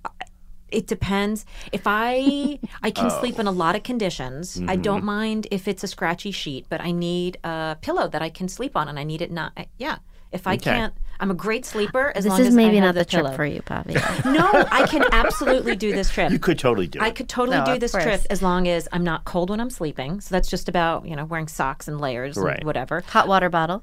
[0.72, 1.44] It depends.
[1.72, 3.40] If I I can sleep Oh.
[3.40, 4.56] in a lot of conditions.
[4.56, 4.82] I Mm-hmm.
[4.82, 8.48] don't mind if it's a scratchy sheet, but I need a pillow that I can
[8.48, 9.52] sleep on, and I need it not.
[9.56, 9.96] I- Yeah.
[10.32, 10.70] If I Okay.
[10.70, 13.04] can't, I'm a great sleeper as This long is as maybe I not have the,
[13.04, 13.30] pillow.
[13.30, 13.94] trip for you, Poppy.
[14.24, 16.30] No, I can absolutely do this trip.
[16.30, 17.02] You could totally do it.
[17.02, 18.04] I could totally No, do this course.
[18.04, 20.20] trip as long as I'm not cold when I'm sleeping.
[20.20, 22.58] So that's just about you know wearing socks and layers Right.
[22.58, 23.02] and whatever.
[23.08, 23.82] Hot water bottle.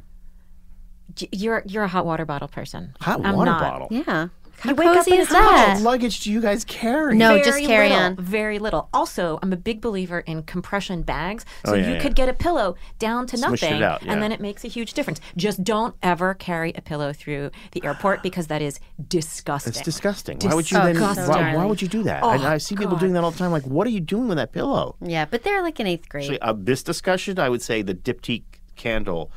[1.32, 2.93] You're you're a hot water bottle person.
[3.02, 3.60] Hot I'm water not.
[3.62, 3.88] bottle.
[3.91, 4.28] Yeah.
[4.60, 5.52] How You wake up cozy and is it's hot.
[5.52, 5.74] that?
[5.76, 7.15] What luggage do you guys carry?
[7.15, 8.15] No, Very just carry little, on.
[8.17, 8.89] Very little.
[8.91, 11.46] Also, I'm a big believer in compression bags.
[11.65, 12.00] So Oh, yeah, you yeah.
[12.02, 14.12] could get a pillow down to Smush it nothing, out, yeah.
[14.13, 15.22] and then it makes a huge difference.
[15.36, 19.72] Just don't ever carry a pillow through the airport because that is disgusting.
[19.72, 20.39] It's disgusting.
[20.39, 20.96] Why would you then?
[20.96, 21.28] Disgusting.
[21.28, 22.24] Why, why would you do that?
[22.24, 23.52] Oh, I, I see people doing that all the time.
[23.52, 24.96] Like, what are you doing with that pillow?
[25.02, 26.24] Yeah, but they're like in eighth grade.
[26.24, 28.43] Actually, uh, this discussion, I would say the diptyque
[28.76, 29.32] candle.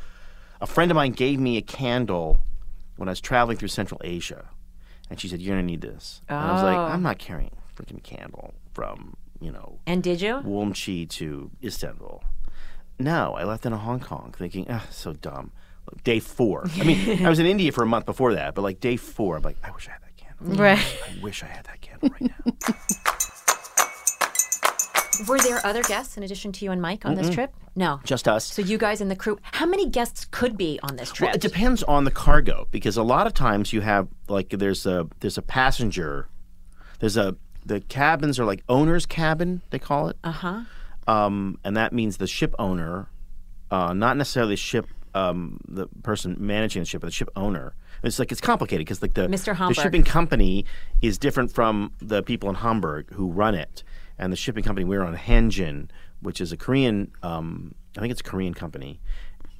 [0.62, 2.38] A friend of mine gave me a candle
[2.96, 4.46] when I was traveling through Central Asia,
[5.10, 6.84] and she said, "You're gonna need this." And I was like, Oh.
[6.84, 10.38] "I'm not carrying a freaking candle from you know And did you?
[10.38, 12.22] Woolwich to Istanbul."
[12.98, 15.52] No, I left in Hong Kong, thinking, "Ah, so dumb."
[15.86, 16.66] Look, day four.
[16.78, 19.36] I mean, I was in India for a month before that, but like day four,
[19.36, 20.56] I'm like, "I wish I had that candle.
[20.62, 20.78] Right.
[21.08, 22.74] I wish I had that candle right now."
[25.28, 27.52] Were there other guests in addition to you and Mike on this trip?
[27.76, 28.00] No.
[28.04, 28.44] Just us.
[28.44, 29.38] So you guys and the crew.
[29.42, 31.28] How many guests could be on this trip?
[31.28, 34.86] Well, it depends on the cargo because a lot of times you have like there's
[34.86, 36.28] a there's a passenger,
[36.98, 40.60] there's a the cabins are like owner's cabin they call it, Uh huh.
[41.06, 43.08] um, and that means the ship owner,
[43.70, 47.74] uh, not necessarily the ship um, the person managing the ship, but the ship owner.
[48.02, 49.56] It's like it's complicated because like the Mr.
[49.68, 50.64] the shipping company
[51.02, 53.82] is different from the people in Hamburg who run it,
[54.20, 55.88] and the shipping company we're on Hanjin,
[56.20, 59.00] which is a Korean, um, I think it's a Korean company.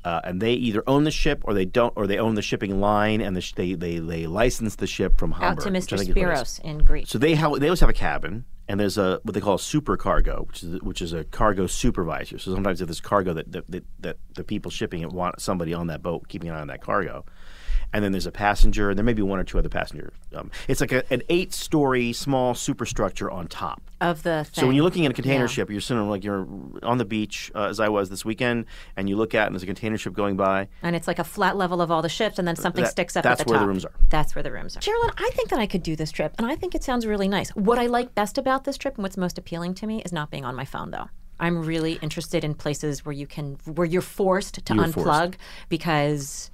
[0.05, 2.81] Uh, and they either own the ship or they don't, or they own the shipping
[2.81, 5.65] line, and the sh- they, they they license the ship from Out Hamburg.
[5.65, 5.99] to Mr.
[5.99, 6.39] think is what it is.
[6.39, 7.11] Spiros in Greece.
[7.11, 9.59] So they have they always have a cabin, and there's a what they call a
[9.59, 12.39] supercargo, which is which is a cargo supervisor.
[12.39, 15.75] So sometimes if there's cargo that that, that, that the people shipping it want somebody
[15.75, 17.27] on that boat keeping an eye on that cargo,
[17.93, 20.13] and then there's a passenger, and there may be one or two other passengers.
[20.35, 23.83] Um, it's like a, an eight-story small superstructure on top.
[24.01, 25.49] Of the So when you're looking at a container Yeah.
[25.49, 26.47] ship, you're sitting like you're
[26.83, 28.65] on the beach, uh, as I was this weekend,
[28.97, 30.69] and you look out and there's a container ship going by.
[30.83, 33.17] And it's like a flat level of all the ships, and then something That- sticks
[33.17, 33.65] up that's at the where top.
[33.65, 33.93] the rooms are.
[34.09, 34.81] That's where the rooms are.
[34.81, 37.29] Jeralyn, I think that I could do this trip, and I think it sounds really
[37.29, 37.51] nice.
[37.51, 40.31] What I like best about this trip and what's most appealing to me is not
[40.31, 41.09] being on my phone, though.
[41.39, 44.95] I'm really interested in places where you can, where you're forced to You're unplug
[45.35, 45.37] forced.
[45.69, 46.51] because,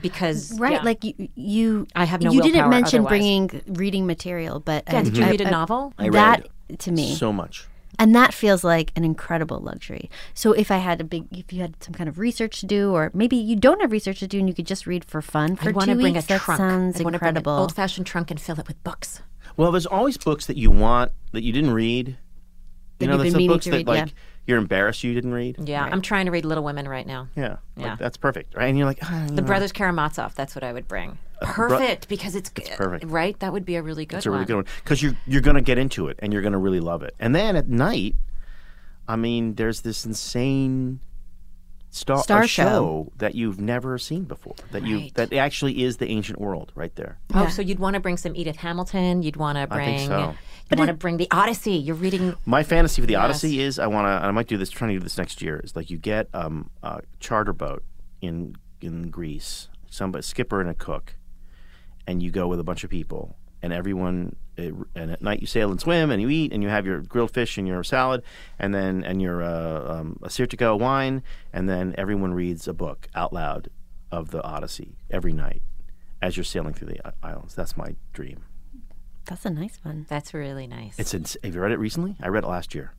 [0.00, 0.82] because Right, yeah.
[0.82, 1.86] like you, you.
[1.94, 3.10] I have no You didn't mention otherwise.
[3.10, 5.92] bringing reading material, but Yeah, um, did you I- read a novel?
[5.98, 6.46] I that
[6.78, 7.66] to me so much.
[7.98, 10.08] and that feels like an incredible luxury.
[10.34, 12.92] So if I had a big, if you had some kind of research to do,
[12.92, 15.56] or maybe you don't have research to do and you could just read for fun
[15.56, 16.58] for I want two to bring weeks, a that trunk.
[16.58, 17.52] sounds I wanna incredible.
[17.52, 19.22] Bring an old-fashioned trunk and fill it with books.
[19.56, 22.16] Well, there's always books that you want that you didn't read.
[22.98, 24.12] That You know, you've there's been some books to that read, like yeah.
[24.46, 25.56] You're embarrassed you didn't read.
[25.68, 27.28] Yeah, I'm trying to read Little Women right now.
[27.36, 27.90] Yeah, Yeah.
[27.90, 28.68] like, that's perfect, right?
[28.68, 30.34] And you're like, ah, you The know, Brothers Karamazov.
[30.34, 31.18] That's what I would bring.
[31.40, 33.04] bro- Perfect because it's, It's perfect.
[33.06, 33.38] right.
[33.40, 34.46] That would be a really good It's a really one.
[34.46, 37.14] good one because you're you're gonna get into it and you're gonna really love it.
[37.20, 38.16] And then at night,
[39.08, 41.00] I mean, there's this insane
[41.90, 42.62] star, Star show.
[42.64, 44.54] show that you've never seen before.
[44.72, 47.18] That you that actually is the ancient world right there.
[47.34, 49.22] Oh, so you'd want to bring some Edith Hamilton.
[49.22, 49.96] You'd want to bring.
[49.98, 50.34] think so.
[50.70, 51.72] You want to bring the Odyssey.
[51.72, 52.36] You're reading.
[52.46, 53.24] My fantasy for the Yes.
[53.24, 54.26] Odyssey is I want to.
[54.26, 54.70] I might do this.
[54.70, 55.60] Trying to do this next year.
[55.64, 57.82] Is like you get um, a charter boat
[58.20, 61.14] in in Greece, some a skipper and a cook,
[62.06, 64.36] and you go with a bunch of people, and everyone.
[64.56, 67.00] It, and at night you sail and swim, and you eat, and you have your
[67.00, 68.22] grilled fish and your salad,
[68.58, 73.32] and then and your uh, um, a wine, and then everyone reads a book out
[73.32, 73.70] loud
[74.12, 75.62] of the Odyssey every night
[76.20, 77.54] as you're sailing through the islands.
[77.54, 78.44] That's my dream.
[79.30, 80.04] That's a nice one.
[80.08, 80.98] That's really nice.
[80.98, 82.16] It's in, have you read it recently?
[82.22, 82.92] I read it last year.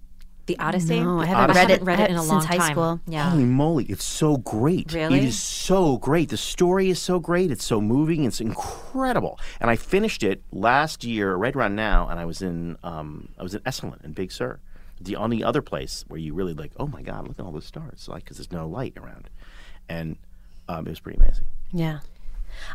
[0.48, 1.00] the Odyssey.
[1.00, 1.60] No, I haven't Odyssey.
[1.60, 2.72] read it, haven't read it in a since long high time.
[2.72, 3.00] school.
[3.06, 3.30] Yeah.
[3.30, 4.92] Holy moly, it's so great.
[4.94, 5.20] Really?
[5.20, 6.30] It is so great.
[6.30, 7.52] The story is so great.
[7.52, 8.24] It's so moving.
[8.24, 9.40] It's incredible.
[9.60, 13.44] And I finished it last year, right around now, and I was in um, I
[13.44, 14.60] was in Esalen in Big Sur,
[15.00, 17.66] the only other place where you really like, oh my God, look at all those
[17.66, 19.30] stars, like because there's no light around,
[19.90, 20.16] and
[20.70, 21.46] um, it was pretty amazing.
[21.74, 22.00] Yeah.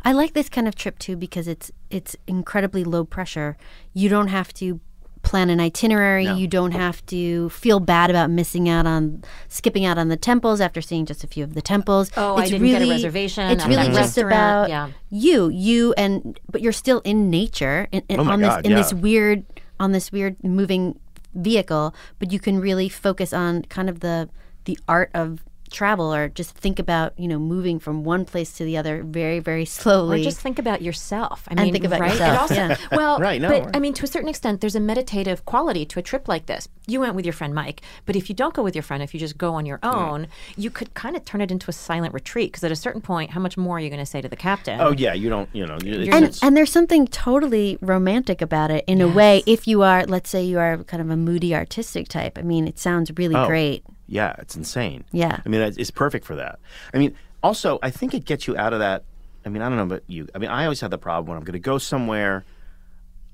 [0.04, 3.56] I like this kind of trip too because it's it's incredibly low pressure.
[3.94, 4.80] You don't have to
[5.22, 6.24] plan an itinerary.
[6.24, 6.36] No.
[6.36, 10.60] You don't have to feel bad about missing out on skipping out on the temples
[10.60, 12.12] after seeing just a few of the temples.
[12.16, 14.32] Oh, I it's didn't really, get a reservation It's at really just restaurant.
[14.32, 14.88] about Yeah.
[15.10, 18.66] you, you, and but you're still in nature in, in- Oh my on this God,
[18.66, 19.44] in this weird
[19.80, 20.98] on this weird moving
[21.34, 21.92] vehicle.
[22.20, 24.28] But you can really focus on kind of the
[24.64, 25.44] the art of
[25.80, 29.38] travel or just think about you know moving from one place to the other very
[29.50, 31.38] very slowly Or just think about yourself.
[31.48, 32.12] I And mean, think about right?
[32.12, 32.76] yourself, also, yeah.
[33.00, 33.76] Well, Right, no, but right.
[33.76, 36.62] I mean, to a certain extent, there's a meditative quality to a trip like this.
[36.86, 39.12] You went with your friend Mike, but if you don't go with your friend, if
[39.14, 42.14] you just go on your own, you could kind of turn it into a silent
[42.14, 42.48] retreat.
[42.52, 44.36] Because at a certain point, how much more are you going to say to the
[44.48, 44.80] captain?
[44.80, 48.70] Oh yeah, you don't, you know, it's, and it's- and there's something totally romantic about
[48.70, 51.54] it in a way if you are let's say you are kind of a moody
[51.54, 53.46] artistic type i mean it sounds really Oh.
[53.46, 55.04] great Yeah, it's insane.
[55.12, 55.40] Yeah.
[55.44, 56.58] I mean, it's, perfect for that.
[56.94, 59.04] I mean, also, I think it gets you out of that.
[59.44, 60.28] I mean, I don't know about you.
[60.34, 62.44] I mean, I always have the problem when I'm going to go somewhere,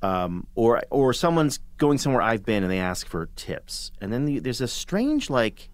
[0.03, 4.25] um, or or someone's going somewhere I've been and they ask for tips, and then
[4.25, 5.71] the, there's a strange like,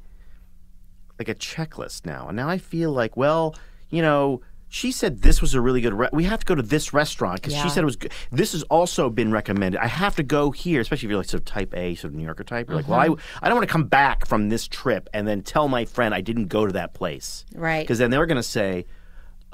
[1.19, 3.57] like a checklist now, and now I feel like, well,
[3.91, 4.41] you know.
[4.71, 5.95] She said this was a really good.
[5.95, 7.63] Re- we have to go to this restaurant because Yeah.
[7.63, 8.13] she said it was good.
[8.31, 9.81] This has also been recommended.
[9.81, 12.17] I have to go here, especially if you're like sort of type A, sort of
[12.19, 12.69] New Yorker type.
[12.69, 13.17] You're like, well, I, uh-huh.
[13.43, 16.21] I don't want to come back from this trip and then tell my friend I
[16.21, 17.47] didn't go to that place.
[17.55, 17.81] Right.
[17.83, 18.85] Because then they're going to say,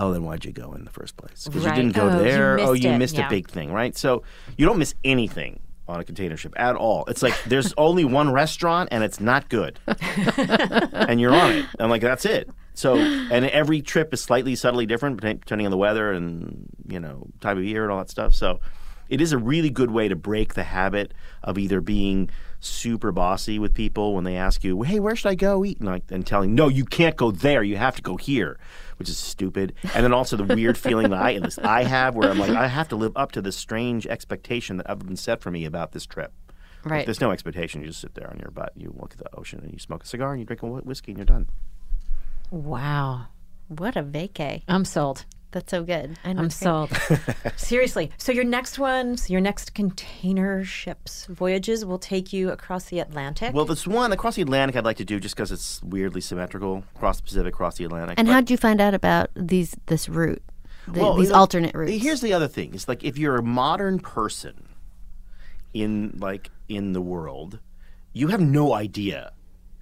[0.00, 1.44] oh, then why'd you go in the first place?
[1.44, 1.76] Because Right.
[1.76, 2.58] you didn't go Oh, you there.
[2.58, 2.98] oh, you it.
[2.98, 3.28] missed Yeah.
[3.28, 3.96] a big thing, right?
[3.96, 4.24] So
[4.58, 7.04] you don't miss anything on a container ship at all.
[7.06, 9.78] It's like there's only one restaurant and it's not good.
[9.86, 11.66] and you're on it.
[11.78, 12.50] I'm like, that's it.
[12.74, 17.28] So, and every trip is slightly, subtly different depending on the weather and, you know,
[17.40, 18.34] time of year and all that stuff.
[18.34, 18.60] So
[19.08, 23.58] it is a really good way to break the habit of either being super bossy
[23.58, 25.78] with people when they ask you, hey, where should I go eat?
[25.78, 27.62] And, like, and telling, no, you can't go there.
[27.62, 28.58] You have to go here,
[28.96, 29.74] which is stupid.
[29.94, 32.88] And then also the weird feeling that I, I have where I'm like, I have
[32.88, 36.06] to live up to this strange expectation that has been set for me about this
[36.06, 36.32] trip.
[36.84, 37.06] Like, Right.
[37.06, 37.82] there's no expectation.
[37.82, 40.02] You just sit there on your butt, you look at the ocean, and you smoke
[40.02, 41.48] a cigar, and you drink a whiskey, and you're done.
[42.54, 43.26] Wow.
[43.68, 45.24] what a vacay I'm sold.
[45.50, 46.90] that's so good I know, I'm sold.
[47.56, 48.10] Seriously.
[48.18, 53.54] So your next ones, your next container ships voyages will take you across the Atlantic.
[53.54, 56.84] Well, this one across the Atlantic I'd like to do just because it's weirdly symmetrical.
[56.96, 58.18] Across the Pacific, across the Atlantic.
[58.18, 60.42] and But- how'd you find out about these this route
[60.86, 63.36] the, Well, these you know, alternate routes Here's the other thing: it's like if you're
[63.36, 64.68] a modern person
[65.72, 67.58] in like in the world,
[68.12, 69.32] you have no idea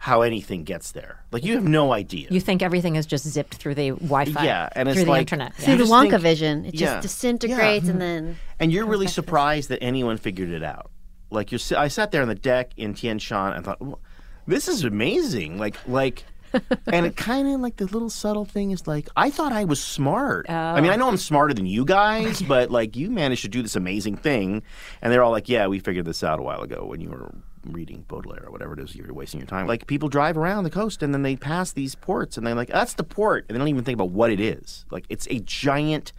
[0.02, 1.22] how anything gets there.
[1.30, 2.26] Like you have no idea.
[2.28, 5.20] You think everything is just zipped through the Wi-Fi, Yeah, and it's through the like-
[5.20, 5.54] internet.
[5.60, 6.64] See You the Wonka think- vision.
[6.64, 6.94] It Yeah.
[6.94, 10.90] just disintegrates and then and you're really surprised that anyone figured it out.
[11.30, 13.94] Like you're, I sat there on the deck in Tien Shan and thought, "Wha-
[14.48, 15.56] this is amazing.
[15.56, 16.24] Like, like,
[16.88, 19.80] and it kind of like the little subtle thing is like, I thought I was
[19.80, 20.50] smart.
[20.50, 20.98] I mean, I oh.
[20.98, 24.64] know I'm smarter than you guys, but like, you managed to do this amazing thing,
[25.00, 27.32] and they're all like, yeah, we figured this out a while ago when you were
[27.64, 29.66] reading Baudelaire or whatever it is you're wasting your time.
[29.66, 32.68] Like, people drive around the coast and then they pass these ports and they're like,
[32.68, 34.84] that's the port, and they don't even think about what it is.
[34.90, 36.12] Like, it's a giant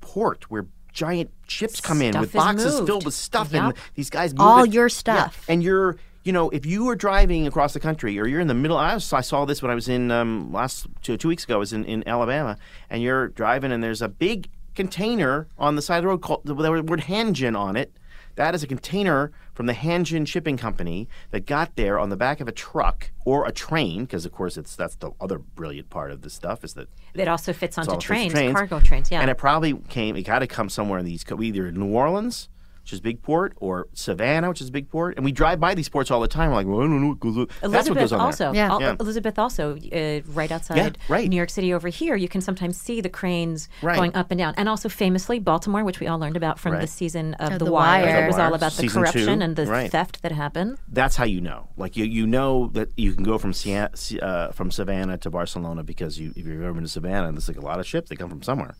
[0.00, 2.86] port where giant ships come in with boxes moved.
[2.86, 3.62] filled with stuff Yep.
[3.62, 4.72] and these guys move All it.
[4.72, 5.44] your Yeah, stuff.
[5.48, 8.54] and you're you know if you are driving across the country or you're in the
[8.54, 11.44] middle I, was, I saw this when I was in um, last two, two weeks
[11.44, 12.56] ago I was in, in Alabama
[12.90, 16.42] and you're driving and there's a big container on the side of the road called
[16.44, 17.96] the word Hanjin on it
[18.34, 19.30] that is a container
[19.60, 23.46] from the Hanjin Shipping Company that got there on the back of a truck or
[23.46, 26.72] a train, because of course it's that's the other brilliant part of this stuff is
[26.72, 29.10] that It also fits onto fits trains, cargo trains.
[29.10, 30.16] Yeah, and it probably came.
[30.16, 32.48] It got to come somewhere in these, either New Orleans,
[32.82, 35.16] which is big port, or Savannah, which is a big port.
[35.16, 36.50] And we drive by these ports all the time.
[36.50, 37.36] We're like, well, I don't know what goes.
[37.36, 37.46] on.
[37.46, 38.44] That's what Elizabeth goes on also.
[38.52, 38.54] there.
[38.68, 38.78] Yeah.
[38.80, 38.96] Yeah.
[38.98, 41.28] Elizabeth also, uh, right outside right.
[41.28, 43.96] New York City over here, you can sometimes see the cranes Right.
[43.96, 44.54] going up and down.
[44.56, 47.64] And also famously Baltimore, which we all learned about from the season of Of The,
[47.66, 48.04] The Wire.
[48.06, 48.24] Wire.
[48.24, 49.44] It was all about the season corruption two.
[49.44, 49.90] and the Right.
[49.90, 50.78] theft that happened.
[50.88, 51.68] That's how you know.
[51.76, 53.90] Like you, you know that you can go from Sian-
[54.22, 57.56] uh, from Savannah to Barcelona because you, if you've ever been to Savannah, there's like
[57.58, 58.08] a lot of ships.
[58.10, 58.74] They come from somewhere.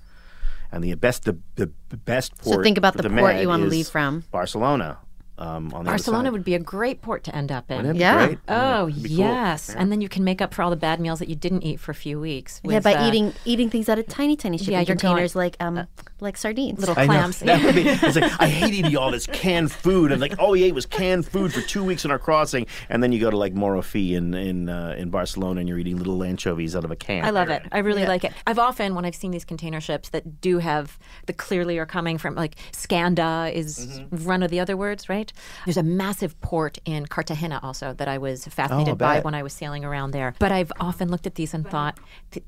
[0.73, 2.57] And the best, the, the best port.
[2.57, 4.25] So think about the the port you wanna leave from.
[4.31, 4.99] Barcelona.
[5.39, 7.79] Um, on the Barcelona would be a great port to end up in.
[7.79, 8.27] Wouldn't be Yeah.
[8.27, 8.39] great?
[8.47, 9.11] Oh It'd cool.
[9.11, 9.81] yes, Yeah.
[9.81, 11.81] and then you can make up for all the bad meals that you didn't eat
[11.81, 12.61] for a few weeks.
[12.63, 15.87] yeah, by uh, eating eating things out of tiny tiny shipping you're going- like um
[16.23, 16.79] like sardines.
[16.81, 17.13] little I know.
[17.13, 17.41] clams.
[17.51, 20.51] That would be, it's like I hate eating all this canned food, and like all
[20.53, 23.31] we ate was canned food for two weeks on our crossing, and then you go
[23.31, 26.91] to like Morofi in in uh, in Barcelona, and you're eating little anchovies out of
[26.91, 27.25] a can.
[27.25, 27.63] I love it.
[27.73, 28.33] I really like it.
[28.47, 32.19] I've often, when I've seen these container ships that do have the clearly are coming
[32.19, 34.25] from like Scanda is Mm-hmm.
[34.27, 35.33] one of the other words, right?
[35.65, 39.43] There's a massive port in Cartagena also that I was Oh, fascinated by when I
[39.43, 40.35] was sailing around there.
[40.39, 41.99] But I've often looked at these and thought
[42.31, 42.45] th-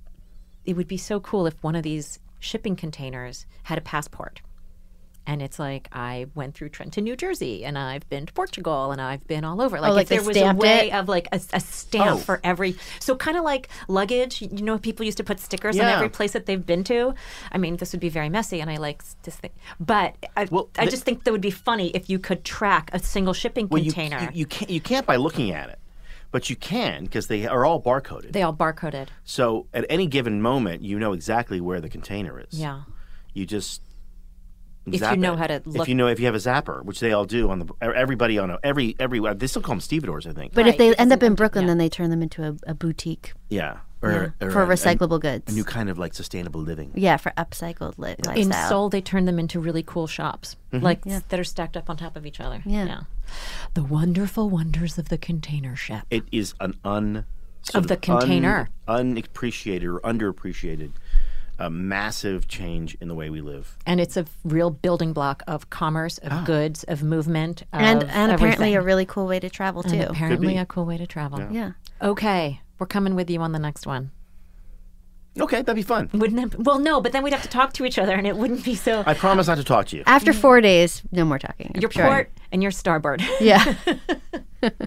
[0.64, 4.43] it would be so cool if one of these shipping containers had a passport.
[5.24, 9.01] And it's like I went through Trenton, New Jersey, and I've been to Portugal, and
[9.01, 9.78] I've been all over.
[9.80, 10.95] Like, Oh, like if there was a way it?
[10.95, 12.16] of like a, a stamp Oh.
[12.16, 14.43] for every, so kind of like luggage.
[14.43, 17.14] You know, people used to put stickers on every place that they've been to.
[17.53, 20.70] I mean, this would be very messy, and I like this thing, but I, Well,
[20.76, 23.68] I the- just think that would be funny if you could track a single shipping
[23.68, 24.22] Well, you, container.
[24.32, 25.78] you, you can't you can't by looking at it,
[26.32, 28.32] but you can because they are all barcoded.
[28.32, 29.08] they all barcoded.
[29.22, 32.58] so at any given moment, you know exactly where the container is.
[32.58, 32.82] Yeah.
[33.34, 33.80] You just
[34.86, 35.38] If you know it.
[35.38, 37.60] how to If you know if you have a zapper, which they all do on
[37.60, 40.54] the everybody on a, every every they still call them stevedores, I think.
[40.54, 41.68] But Right, if they because end up in Brooklyn, yeah.
[41.70, 43.78] then they turn them into a, a boutique yeah.
[44.04, 45.52] Or, or for a- a- recyclable goods.
[45.52, 46.90] A new kind of like sustainable living.
[46.96, 48.68] yeah, for upcycled li- In lifestyle.
[48.68, 50.82] Seoul, they turn them into really cool shops, Mm-hmm.
[50.84, 52.62] like that are stacked up on top of each other.
[52.66, 53.02] Yeah.
[53.74, 56.02] The wonderful wonders of the container ship.
[56.10, 57.26] It is an un
[57.74, 58.70] Of the container.
[58.88, 60.90] un, unappreciated or underappreciated,
[61.62, 63.76] a massive change in the way we live.
[63.86, 66.44] and it's a real building block of commerce, of ah.
[66.44, 70.06] goods, of movement, of and and apparently a really cool way to travel And too.
[70.08, 70.58] apparently be.
[70.58, 71.40] a cool way to travel.
[71.50, 71.72] yeah.
[72.00, 74.10] Okay, we're coming with you on the next one.
[75.40, 76.10] Okay, that'd be fun.
[76.12, 76.60] Wouldn't it?
[76.60, 78.74] Well, no, but then we'd have to talk to each other, and it wouldn't be
[78.74, 79.02] so.
[79.06, 80.02] I promise not to talk to you.
[80.04, 81.72] After four days, no more talking.
[81.80, 82.04] your Sure.
[82.04, 83.22] port and your starboard.
[83.40, 83.74] Yeah.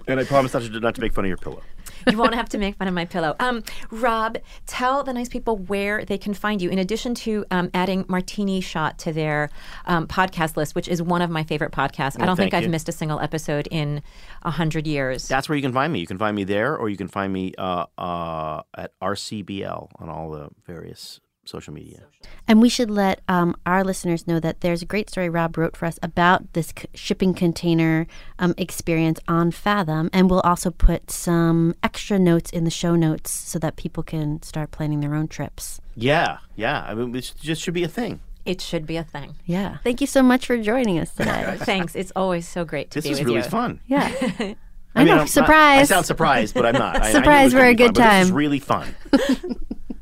[0.07, 1.61] And I promise not to, not to make fun of your pillow.
[2.09, 3.35] You won't have to make fun of my pillow.
[3.39, 6.69] Um, Rob, tell the nice people where they can find you.
[6.69, 9.49] In addition to um, adding Martini Shot to their
[9.85, 12.19] um, podcast list, which is one of my favorite podcasts.
[12.21, 14.01] I don't think thank I've missed a single episode in
[14.43, 15.27] a hundred years.
[15.27, 15.99] That's where you can find me.
[15.99, 20.09] You can find me there, or you can find me uh, uh, at RCBL on
[20.09, 22.03] all the various social media.
[22.47, 25.75] And we should let um, our listeners know that there's a great story Rob wrote
[25.77, 28.07] for us about this c- shipping container
[28.39, 30.09] um, experience on Fathom.
[30.13, 34.41] And we'll also put some extra notes in the show notes so that people can
[34.43, 35.79] start planning their own trips.
[35.95, 36.83] Yeah, yeah.
[36.87, 38.19] I mean, it just should be a thing.
[38.45, 39.35] It should be a thing.
[39.45, 39.77] Yeah.
[39.83, 41.55] Thank you so much for joining us today.
[41.59, 41.95] Thanks.
[41.95, 43.15] It's always so great to be here.
[43.15, 43.49] This be is with really you.
[43.49, 43.79] fun.
[43.87, 44.11] yeah.
[44.13, 44.55] I,
[44.93, 45.11] I mean, know.
[45.13, 45.91] I'm not- surprise.
[45.91, 46.95] I sound surprised, but I'm not.
[47.01, 48.95] I- I knew it Surprise, we're a be fun, good but This is really fun.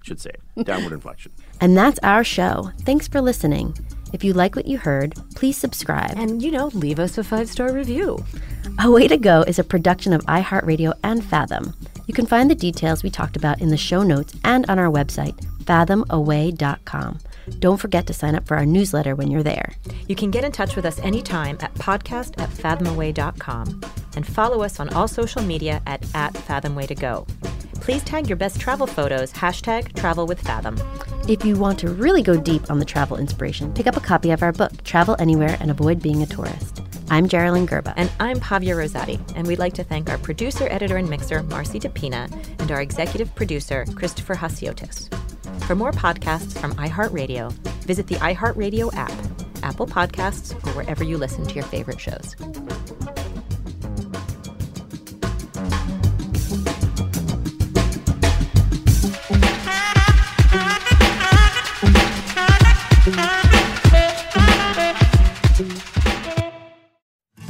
[0.04, 0.66] Should say it.
[0.66, 1.32] Downward inflection.
[1.60, 2.72] And that's our show.
[2.82, 3.76] Thanks for listening.
[4.12, 6.14] If you like what you heard, please subscribe.
[6.16, 8.24] And, you know, leave us a five star review.
[8.80, 11.74] A Way to Go is a production of iHeartRadio and Fathom.
[12.06, 14.92] You can find the details we talked about in the show notes and on our
[14.92, 17.20] website, fathomaway.com.
[17.60, 19.74] Don't forget to sign up for our newsletter when you're there.
[20.08, 23.82] You can get in touch with us anytime at podcast at fathomaway.com
[24.16, 27.53] and follow us on all social media at, at fathomway2go.
[27.84, 30.80] Please tag your best travel photos, hashtag travel with Fathom.
[31.28, 34.32] If you want to really go deep on the travel inspiration, pick up a copy
[34.32, 36.82] of our book, Travel Anywhere and Avoid Being a Tourist.
[37.10, 37.94] I'm Jeralyn Gerba.
[37.98, 39.20] And I'm Pavia Rosati.
[39.36, 42.32] And we'd like to thank our producer, editor, and mixer, Marcy DePina,
[42.62, 45.14] and our executive producer, Christopher Hasiotis.
[45.64, 47.52] For more podcasts from iHeartRadio,
[47.84, 49.12] visit the iHeartRadio app,
[49.62, 52.38] Apple Podcasts, or wherever you listen to your favorite shows.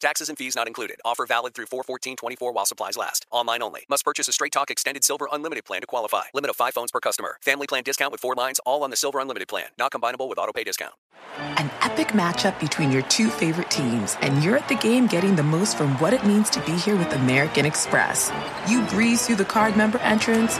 [0.00, 1.00] Taxes and fees not included.
[1.04, 3.24] Offer valid through 41424 while supplies last.
[3.30, 3.82] Online only.
[3.88, 6.24] Must purchase a Straight Talk Extended Silver Unlimited plan to qualify.
[6.34, 7.38] Limit of 5 phones per customer.
[7.42, 9.66] Family plan discount with 4 lines all on the Silver Unlimited plan.
[9.78, 10.94] Not combinable with auto pay discount.
[11.38, 15.42] An epic matchup between your two favorite teams and you're at the game getting the
[15.42, 18.30] most from what it means to be here with American Express.
[18.68, 20.54] You breeze through the card member entrance,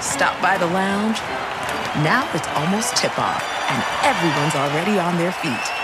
[0.00, 1.18] stop by the lounge.
[2.02, 5.83] Now it's almost tip off and everyone's already on their feet.